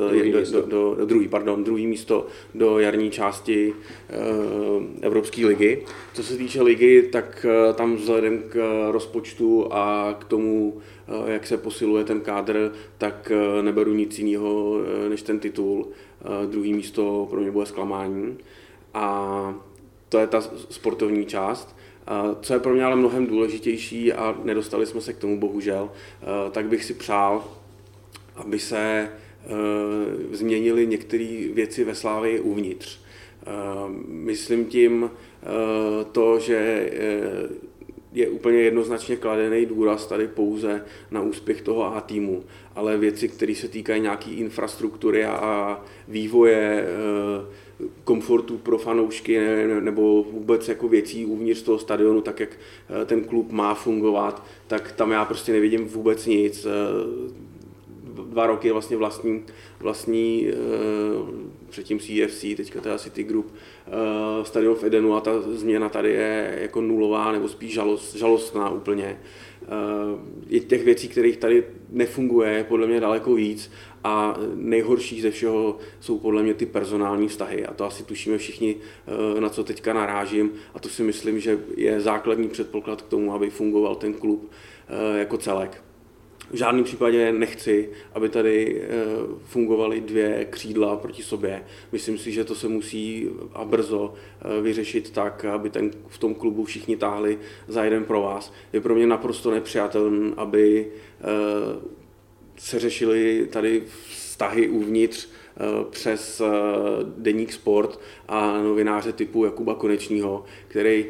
[0.09, 3.73] druhý, do, do, do, do, druhý, pardon, druhý místo do jarní části
[5.01, 5.83] Evropské ligy.
[6.13, 7.45] Co se týče ligy, tak
[7.75, 10.77] tam vzhledem k rozpočtu a k tomu,
[11.25, 13.31] jak se posiluje ten kádr, tak
[13.61, 15.87] neberu nic jiného než ten titul.
[16.25, 18.37] Uh, druhý místo pro mě bude zklamání.
[18.93, 19.55] A
[20.09, 21.75] to je ta sportovní část.
[22.41, 25.91] Co je pro mě ale mnohem důležitější a nedostali jsme se k tomu bohužel,
[26.51, 27.43] tak bych si přál,
[28.35, 29.09] aby se
[30.31, 32.99] změnily některé věci ve Slávii uvnitř.
[34.07, 35.11] Myslím tím
[36.11, 36.91] to, že
[38.13, 42.43] je úplně jednoznačně kladený důraz tady pouze na úspěch toho A týmu,
[42.75, 49.39] ale věci, které se týkají nějaké infrastruktury a vývoje eh, komfortu pro fanoušky
[49.79, 52.49] nebo vůbec jako věcí uvnitř toho stadionu, tak jak
[53.01, 56.65] eh, ten klub má fungovat, tak tam já prostě nevidím vůbec nic.
[56.65, 57.51] Eh,
[58.25, 59.43] dva roky vlastně vlastní,
[59.79, 60.47] vlastní
[61.69, 63.53] předtím CFC, teďka teda City Group,
[63.91, 68.69] uh, Stadion v Edenu a ta změna tady je jako nulová nebo spíš žalost, žalostná
[68.69, 69.19] úplně.
[69.61, 73.71] Uh, je těch věcí, kterých tady nefunguje, podle mě daleko víc
[74.03, 78.75] a nejhorší ze všeho jsou podle mě ty personální vztahy a to asi tušíme všichni,
[78.75, 83.33] uh, na co teďka narážím a to si myslím, že je základní předpoklad k tomu,
[83.33, 84.51] aby fungoval ten klub
[85.15, 85.83] jako celek
[86.51, 88.87] v žádném případě nechci, aby tady eh,
[89.45, 91.63] fungovaly dvě křídla proti sobě.
[91.91, 96.35] Myslím si, že to se musí a brzo eh, vyřešit tak, aby ten, v tom
[96.35, 98.53] klubu všichni táhli za jeden pro vás.
[98.73, 101.25] Je pro mě naprosto nepřijatelné, aby eh,
[102.57, 105.27] se řešily tady vztahy uvnitř
[105.89, 106.41] přes
[107.17, 111.05] deník sport a novináře typu Jakuba Konečního, který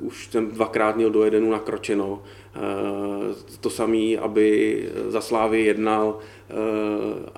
[0.00, 2.22] už jsem dvakrát měl do jedenu nakročeno
[3.60, 4.78] to samé, aby
[5.08, 6.54] za Slávy jednal eh,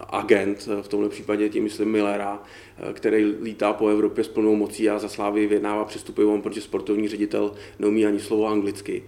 [0.09, 2.43] agent, v tomhle případě tím myslím Millera,
[2.79, 7.09] eh, který lítá po Evropě s plnou mocí a za Slávy vyjednává přestupy, protože sportovní
[7.09, 9.03] ředitel neumí ani slovo anglicky.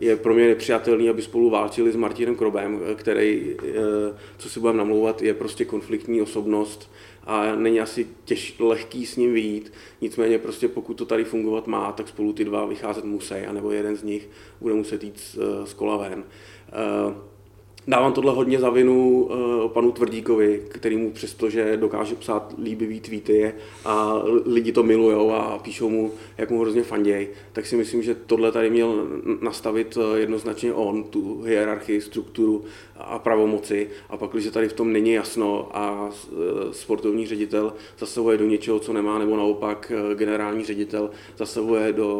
[0.00, 3.56] Je pro mě nepřijatelný, aby spolu válčili s Martinem Krobem, který,
[4.38, 6.90] co si budeme namlouvat, je prostě konfliktní osobnost,
[7.24, 9.72] a není asi těž, lehký s ním vyjít.
[10.00, 13.96] Nicméně prostě pokud to tady fungovat má, tak spolu ty dva vycházet musí, anebo jeden
[13.96, 14.28] z nich
[14.60, 16.24] bude muset jít z, z kola ven.
[17.08, 17.31] Uh,
[17.86, 23.00] Dávám tohle hodně za vinu uh, panu Tvrdíkovi, který mu přesto, že dokáže psát líbivý
[23.00, 23.52] tweety
[23.84, 28.14] a lidi to milujou a píšou mu, jak mu hrozně fanděj, tak si myslím, že
[28.14, 29.06] tohle tady měl
[29.40, 32.64] nastavit eh, jednoznačně on, tu hierarchii, strukturu
[32.96, 33.88] a pravomoci.
[34.10, 36.36] A pak, když tady v tom není jasno a eh,
[36.70, 42.12] sportovní ředitel zasahuje do něčeho, co nemá, nebo naopak generální ředitel zasahuje do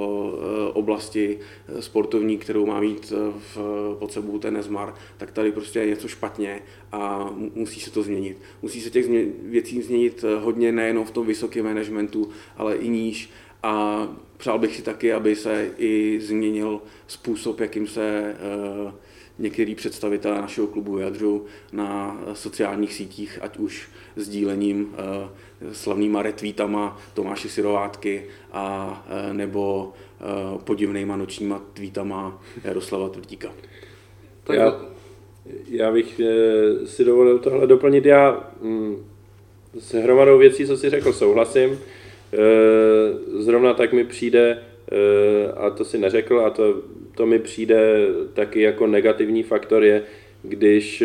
[0.75, 1.39] oblasti
[1.81, 3.13] sportovní, kterou má mít
[3.55, 3.59] v,
[3.99, 6.61] pod sebou ten Nezmar, tak tady prostě něco špatně
[6.93, 8.39] a musí se to změnit.
[8.63, 9.07] Musí se těch
[9.43, 13.31] věcí změnit eh, hodně nejenom v tom vysokém managementu, ale i níž
[13.63, 18.37] a přál bych si taky, aby se i změnil způsob, jakým se
[18.85, 18.93] uh,
[19.39, 21.41] některý představitelé našeho klubu vyjadřují
[21.73, 24.95] na sociálních sítích, ať už sdílením
[25.73, 29.93] slavnýma retweetama Tomáše Sirovátky a nebo
[30.65, 33.53] podivnýma nočníma tweetama Jaroslava Tvrdíka.
[34.45, 34.92] Tak Já
[35.71, 38.07] já bych eh, si dovolil tohle doplnit.
[38.07, 38.97] Já mm,
[39.79, 41.71] s hromadou věcí, co si řekl, souhlasím.
[42.33, 42.39] Eh,
[43.43, 44.59] zrovna tak mi přijde,
[44.93, 46.83] eh, a to si neřekl, a to,
[47.15, 50.03] to mi přijde taky jako negativní faktor je,
[50.43, 51.03] když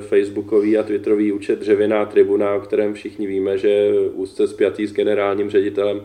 [0.00, 5.50] facebookový a twitterový účet Dřevěná tribuna, o kterém všichni víme, že úzce spjatý s generálním
[5.50, 6.02] ředitelem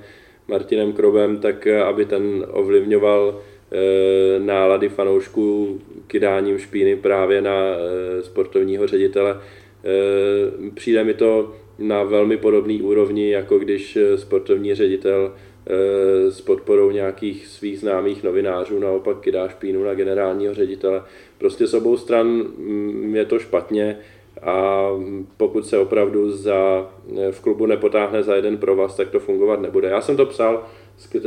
[0.47, 3.41] Martinem Krobem, tak aby ten ovlivňoval
[4.39, 9.37] nálady fanoušků kydáním špíny právě na eh, sportovního ředitele.
[9.39, 15.33] Eh, přijde mi to na velmi podobný úrovni, jako když sportovní ředitel
[16.29, 21.03] s podporou nějakých svých známých novinářů naopak kydá špínu na generálního ředitele.
[21.37, 23.97] Prostě s obou stran mm, je to špatně
[24.41, 24.87] a
[25.37, 26.89] pokud se opravdu za,
[27.31, 29.89] v klubu nepotáhne za jeden provaz, tak to fungovat nebude.
[29.89, 30.65] Já jsem to psal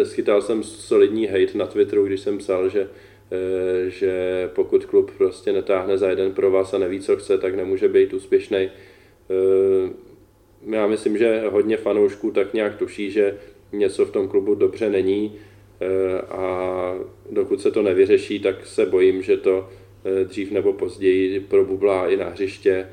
[0.04, 2.88] Schytal jsem solidní hate na Twitteru, když jsem psal, že,
[3.32, 4.12] eh, že
[4.54, 8.14] pokud klub prostě netáhne za jeden pro vás a neví, co chce, tak nemůže být
[8.14, 8.58] úspěšný.
[8.58, 9.90] Eh,
[10.70, 13.38] já myslím, že hodně fanoušků tak nějak tuší, že
[13.72, 15.34] něco v tom klubu dobře není
[15.80, 16.94] eh, a
[17.30, 19.68] dokud se to nevyřeší, tak se bojím, že to
[20.24, 22.88] dřív nebo později probublá i na hřiště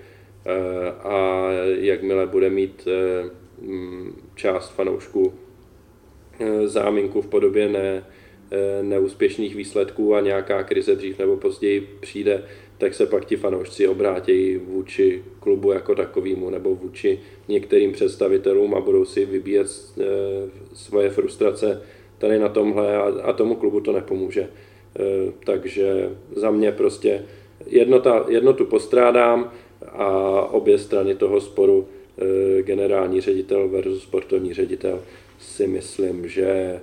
[1.03, 1.47] a
[1.79, 2.87] jakmile bude mít
[4.35, 5.33] část fanoušků
[6.65, 8.03] záminku v podobě ne,
[8.51, 12.43] eh, neúspěšných výsledků a nějaká krize dřív nebo později přijde,
[12.77, 18.81] tak se pak ti fanoušci obrátí vůči klubu jako takovému nebo vůči některým představitelům a
[18.81, 20.03] budou si vybíjet eh,
[20.73, 21.81] svoje frustrace
[22.17, 24.47] tady na tomhle a, a tomu klubu to nepomůže.
[25.45, 27.25] Takže za mě prostě
[27.65, 29.51] jednota, jednotu postrádám
[29.91, 30.07] a
[30.41, 31.87] obě strany toho sporu
[32.61, 35.01] generální ředitel versus sportovní ředitel
[35.41, 36.79] si myslím, že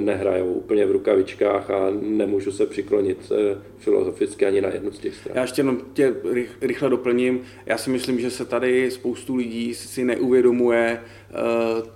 [0.00, 3.32] nehrajou úplně v rukavičkách a nemůžu se přiklonit
[3.78, 5.36] filozoficky ani na jednu z těch stran.
[5.36, 6.14] Já ještě jenom tě
[6.60, 7.40] rychle doplním.
[7.66, 11.00] Já si myslím, že se tady spoustu lidí si neuvědomuje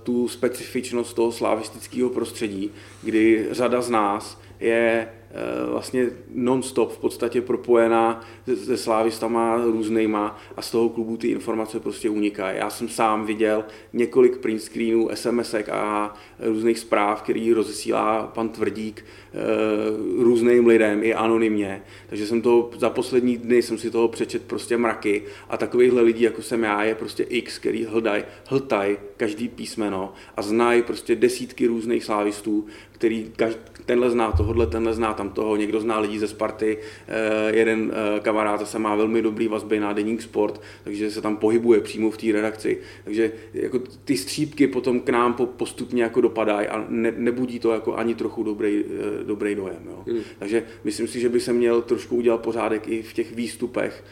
[0.03, 2.71] tu specifičnost toho slavistického prostředí,
[3.03, 5.24] kdy řada z nás je Eh,
[5.71, 8.21] vlastně non-stop v podstatě propojená
[8.63, 12.57] se slávistama různýma a z toho klubu ty informace prostě unikají.
[12.57, 19.05] Já jsem sám viděl několik print screenů, SMSek a různých zpráv, který rozesílá pan Tvrdík
[19.05, 21.83] eh, různým lidem i anonymně.
[22.07, 26.23] Takže jsem to za poslední dny jsem si toho přečet prostě mraky a takovýchhle lidí,
[26.23, 31.67] jako jsem já, je prostě x, který hldají, hltaj každý písmeno a znají prostě desítky
[31.67, 36.27] různých slávistů, který každý, tenhle zná tohohle, tenhle zná tam toho, někdo zná lidi ze
[36.27, 36.77] Sparty,
[37.07, 41.37] eh, jeden eh, kamarád zase má velmi dobrý vazby na Deník Sport, takže se tam
[41.37, 42.77] pohybuje přímo v té redakci.
[43.03, 47.95] Takže jako ty střípky potom k nám postupně jako dopadají a ne, nebudí to jako
[47.95, 49.79] ani trochu dobrý, eh, dobrý dojem.
[49.85, 50.03] Jo.
[50.07, 50.21] Hmm.
[50.39, 54.03] Takže myslím si, že by se měl trošku udělat pořádek i v těch výstupech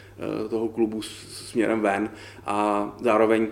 [0.50, 2.10] toho klubu směrem ven
[2.46, 3.48] a zároveň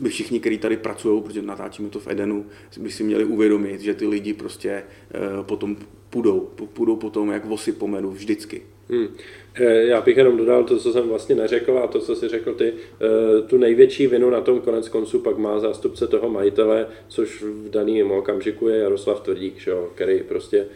[0.00, 2.46] by všichni, kteří tady pracují, protože natáčíme to v Edenu,
[2.80, 5.76] by si měli uvědomit, že ty lidi prostě eh, potom
[6.10, 6.40] půjdou,
[6.72, 8.62] půjdou potom jak vosy po medu, vždycky.
[8.90, 9.08] Hmm.
[9.54, 12.54] Eh, já bych jenom dodal to, co jsem vlastně neřekl a to, co si řekl
[12.54, 12.72] ty.
[12.72, 17.70] Eh, tu největší vinu na tom konec konců pak má zástupce toho majitele, což v
[17.70, 20.66] daném okamžiku je Jaroslav Tvrdík, že který prostě,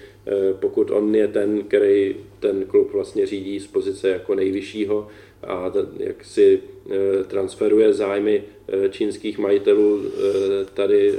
[0.61, 5.09] pokud on je ten, který ten klub vlastně řídí z pozice jako nejvyššího
[5.47, 6.61] a jak si
[7.27, 8.45] transferuje zájmy
[8.91, 10.03] čínských majitelů
[10.75, 11.13] tady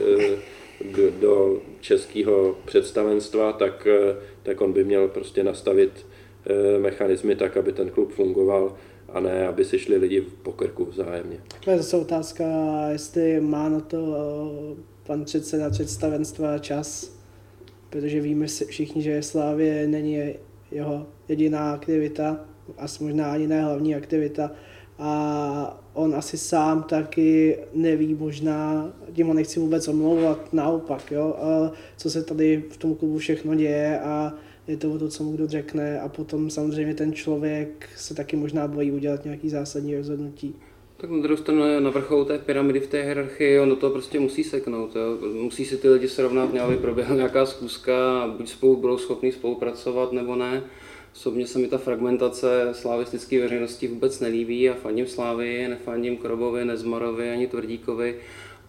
[1.21, 6.05] do českého představenstva, tak, eh, tak on by měl prostě nastavit
[6.45, 8.75] eh, mechanismy tak, aby ten klub fungoval
[9.09, 11.37] a ne, aby si šli lidi po krku vzájemně.
[11.63, 12.45] To je zase otázka,
[12.91, 14.15] jestli má na to
[14.77, 17.17] eh, pan předseda představenstva čas,
[17.89, 20.33] protože víme všichni, že Slávě není
[20.71, 22.45] jeho jediná aktivita,
[22.77, 24.51] asi možná ani ne hlavní aktivita
[24.99, 31.71] a on asi sám taky neví možná, tím ho nechci vůbec omlouvat, naopak, jo, a
[31.97, 34.33] co se tady v tom klubu všechno děje a
[34.67, 38.67] je to to, co mu kdo řekne a potom samozřejmě ten člověk se taky možná
[38.67, 40.55] bojí udělat nějaký zásadní rozhodnutí.
[40.97, 44.43] Tak na druhou stranu na vrcholu té pyramidy v té hierarchii, ono to prostě musí
[44.43, 44.95] seknout.
[44.95, 45.17] Jo.
[45.41, 50.11] Musí si ty lidi srovnat, měla by proběhnout nějaká zkuska, buď spolu budou schopni spolupracovat
[50.11, 50.63] nebo ne.
[51.13, 57.29] Osobně se mi ta fragmentace slavistické veřejnosti vůbec nelíbí a fandím Slávy, nefandím Krobovi, Nezmarovi
[57.29, 58.15] ani Tvrdíkovi.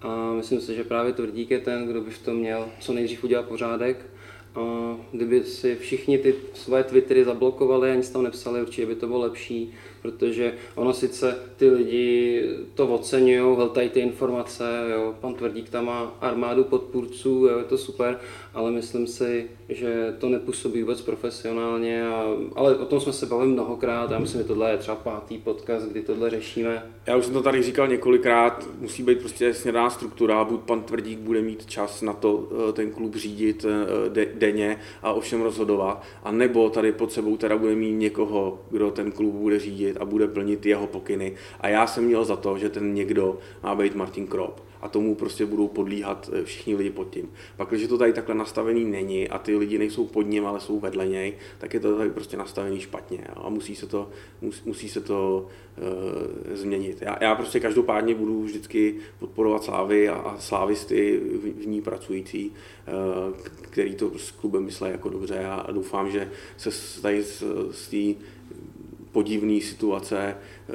[0.01, 3.25] A myslím si, že právě Tvrdík je ten, kdo by v tom měl co nejdřív
[3.25, 4.07] udělat pořádek.
[4.55, 9.07] A kdyby si všichni ty své Twittery zablokovali a nic tam nepsali, určitě by to
[9.07, 9.75] bylo lepší
[10.05, 12.43] protože ono sice ty lidi
[12.75, 17.79] to oceňují, hltají ty informace, jo, pan Tvrdík tam má armádu podpůrců, jo, je to
[17.79, 18.19] super,
[18.55, 22.25] ale myslím si, že to nepůsobí vůbec profesionálně, a,
[22.55, 25.87] ale o tom jsme se bavili mnohokrát a myslím, že tohle je třeba pátý podcast,
[25.87, 26.87] kdy tohle řešíme.
[27.07, 31.19] Já už jsem to tady říkal několikrát, musí být prostě snědá struktura, buď pan Tvrdík
[31.19, 33.67] bude mít čas na to eh, ten klub řídit
[34.15, 38.91] eh, denně a ovšem rozhodovat, a nebo tady pod sebou teda bude mít někoho, kdo
[38.91, 41.35] ten klub bude řídit řídit a bude plnit jeho pokyny.
[41.61, 45.15] A já jsem měl za to, že ten někdo má být Martin Krop a tomu
[45.15, 47.29] prostě budou podlíhat eh, všichni lidi pod tím.
[47.57, 50.81] Pak, když to tady takhle nastavený není a ty lidi nejsou pod ním, ale jsou
[50.81, 54.11] vedle něj, tak je to tady prostě nastavený špatně a musí se to,
[54.65, 57.03] musí se to uh, změnit.
[57.03, 62.53] Já, já prostě každopádně budu vždycky podporovat Slávy a, a slávisty v, v ní pracující,
[62.53, 67.89] uh, který to s klubem myslí jako dobře a doufám, že se tady z, z
[67.89, 68.21] té
[69.15, 70.75] podivné situace eh,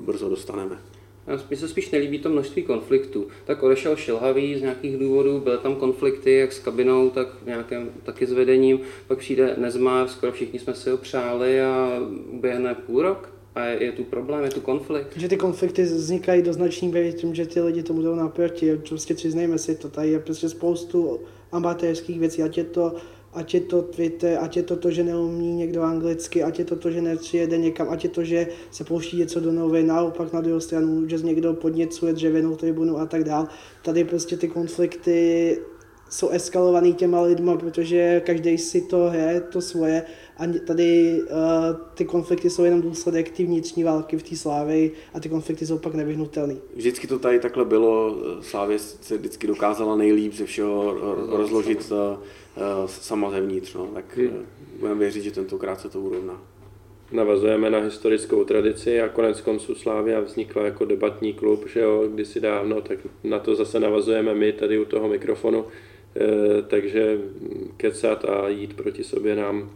[0.00, 0.78] brzo dostaneme.
[1.48, 3.26] Mně se spíš nelíbí to množství konfliktů.
[3.44, 8.26] Tak odešel Šilhavý z nějakých důvodů, byly tam konflikty jak s kabinou, tak nějakém, taky
[8.26, 8.80] s vedením.
[9.06, 12.00] Pak přijde Nezmar, skoro všichni jsme si ho přáli a
[12.30, 13.34] uběhne půl rok.
[13.54, 15.16] A je, je tu problém, je tu konflikt.
[15.16, 18.76] Že ty konflikty vznikají do značný míry tím, že ty lidi tomu jdou naproti.
[18.88, 21.20] Prostě přiznejme si to, tady je prostě spoustu
[21.52, 22.94] amatérských věcí, ať je to
[23.34, 26.76] ať je to Twitter, ať je to to, že neumí někdo anglicky, ať je to
[26.76, 30.40] to, že nepřijede někam, ať je to, že se pouští něco do novin, naopak na
[30.40, 33.48] druhou stranu, že někdo podněcuje dřevěnou tribunu a tak dál.
[33.82, 35.58] Tady prostě ty konflikty
[36.14, 40.02] jsou eskalovaný těma lidma, protože každý si to hraje, to svoje.
[40.36, 41.28] A tady uh,
[41.94, 45.78] ty konflikty jsou jenom důsledek té vnitřní války v té slávě a ty konflikty jsou
[45.78, 46.56] pak nevyhnutelné.
[46.76, 50.96] Vždycky to tady takhle bylo, Slávě se vždycky dokázala nejlíp ze všeho
[51.36, 54.30] rozložit uh, sama zevnitř, no, tak uh,
[54.80, 56.42] budeme věřit, že tentokrát se to urovná.
[57.12, 62.40] Navazujeme na historickou tradici a konec konců Slávia vznikla jako debatní klub, že jo, kdysi
[62.40, 65.64] dávno, tak na to zase navazujeme my tady u toho mikrofonu
[66.66, 67.18] takže
[67.76, 69.70] kecat a jít proti sobě nám,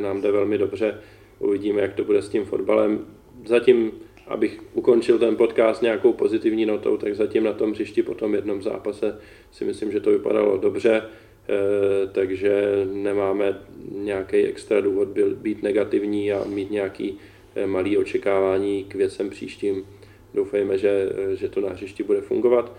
[0.00, 0.98] nám jde velmi dobře.
[1.38, 3.06] Uvidíme, jak to bude s tím fotbalem.
[3.46, 3.92] Zatím,
[4.26, 8.62] abych ukončil ten podcast nějakou pozitivní notou, tak zatím na tom hřišti po tom jednom
[8.62, 9.18] zápase
[9.52, 11.02] si myslím, že to vypadalo dobře.
[11.48, 13.58] Eh, takže nemáme
[13.90, 17.18] nějaký extra důvod být negativní a mít nějaký
[17.54, 19.86] eh, malý očekávání k věcem příštím.
[20.34, 22.76] Doufejme, že, eh, že to na hřišti bude fungovat.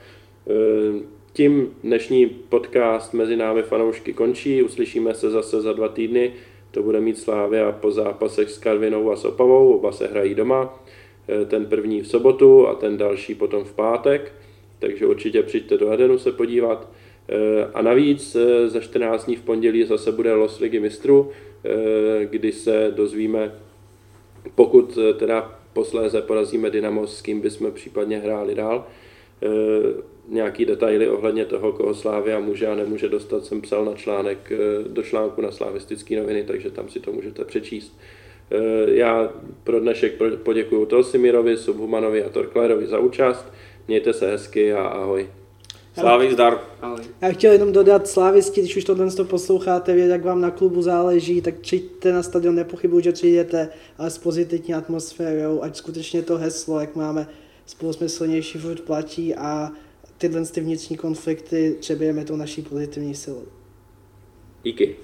[1.38, 4.64] Tím dnešní podcast mezi námi fanoušky končí.
[4.64, 6.34] Uslyšíme se zase za dva týdny.
[6.72, 9.74] To bude mít Slávě a po zápasech s Karvinou a s Opavou.
[9.74, 10.84] Oba se hrají doma.
[11.48, 14.34] Ten první v sobotu a ten další potom v pátek.
[14.80, 16.90] Takže určitě přijďte do Edenu se podívat.
[17.30, 21.30] Eh, a navíc eh, za 14 dní v pondělí zase bude los ligy mistrů,
[21.66, 23.56] eh, kdy se dozvíme,
[24.56, 28.88] pokud teda posléze porazíme Dynamo, s kým bychom případně hráli dál,
[30.28, 34.52] nějaký detaily ohledně toho, koho Slávia může a nemůže dostat, jsem psal na článek,
[34.88, 37.98] do článku na slavistické noviny, takže tam si to můžete přečíst.
[38.88, 39.34] Já
[39.64, 40.14] pro dnešek
[40.44, 43.46] poděkuji Tolsimirovi, Subhumanovi a Torklerovi za účast.
[43.88, 45.30] Mějte se hezky a ahoj.
[46.00, 46.62] Slávy zdar.
[47.22, 50.82] Já chtěl jenom dodat slávisti, když už tohle to posloucháte, vědět, jak vám na klubu
[50.82, 56.38] záleží, tak přijďte na stadion, nepochybuji, že přijdete, ale s pozitivní atmosférou, ať skutečně to
[56.38, 57.28] heslo, jak máme
[57.66, 59.72] spolu jsme silnější, furt platí a
[60.18, 63.46] tyhle ty vnitřní konflikty přebijeme tou naší pozitivní silou.
[64.64, 64.96] Díky.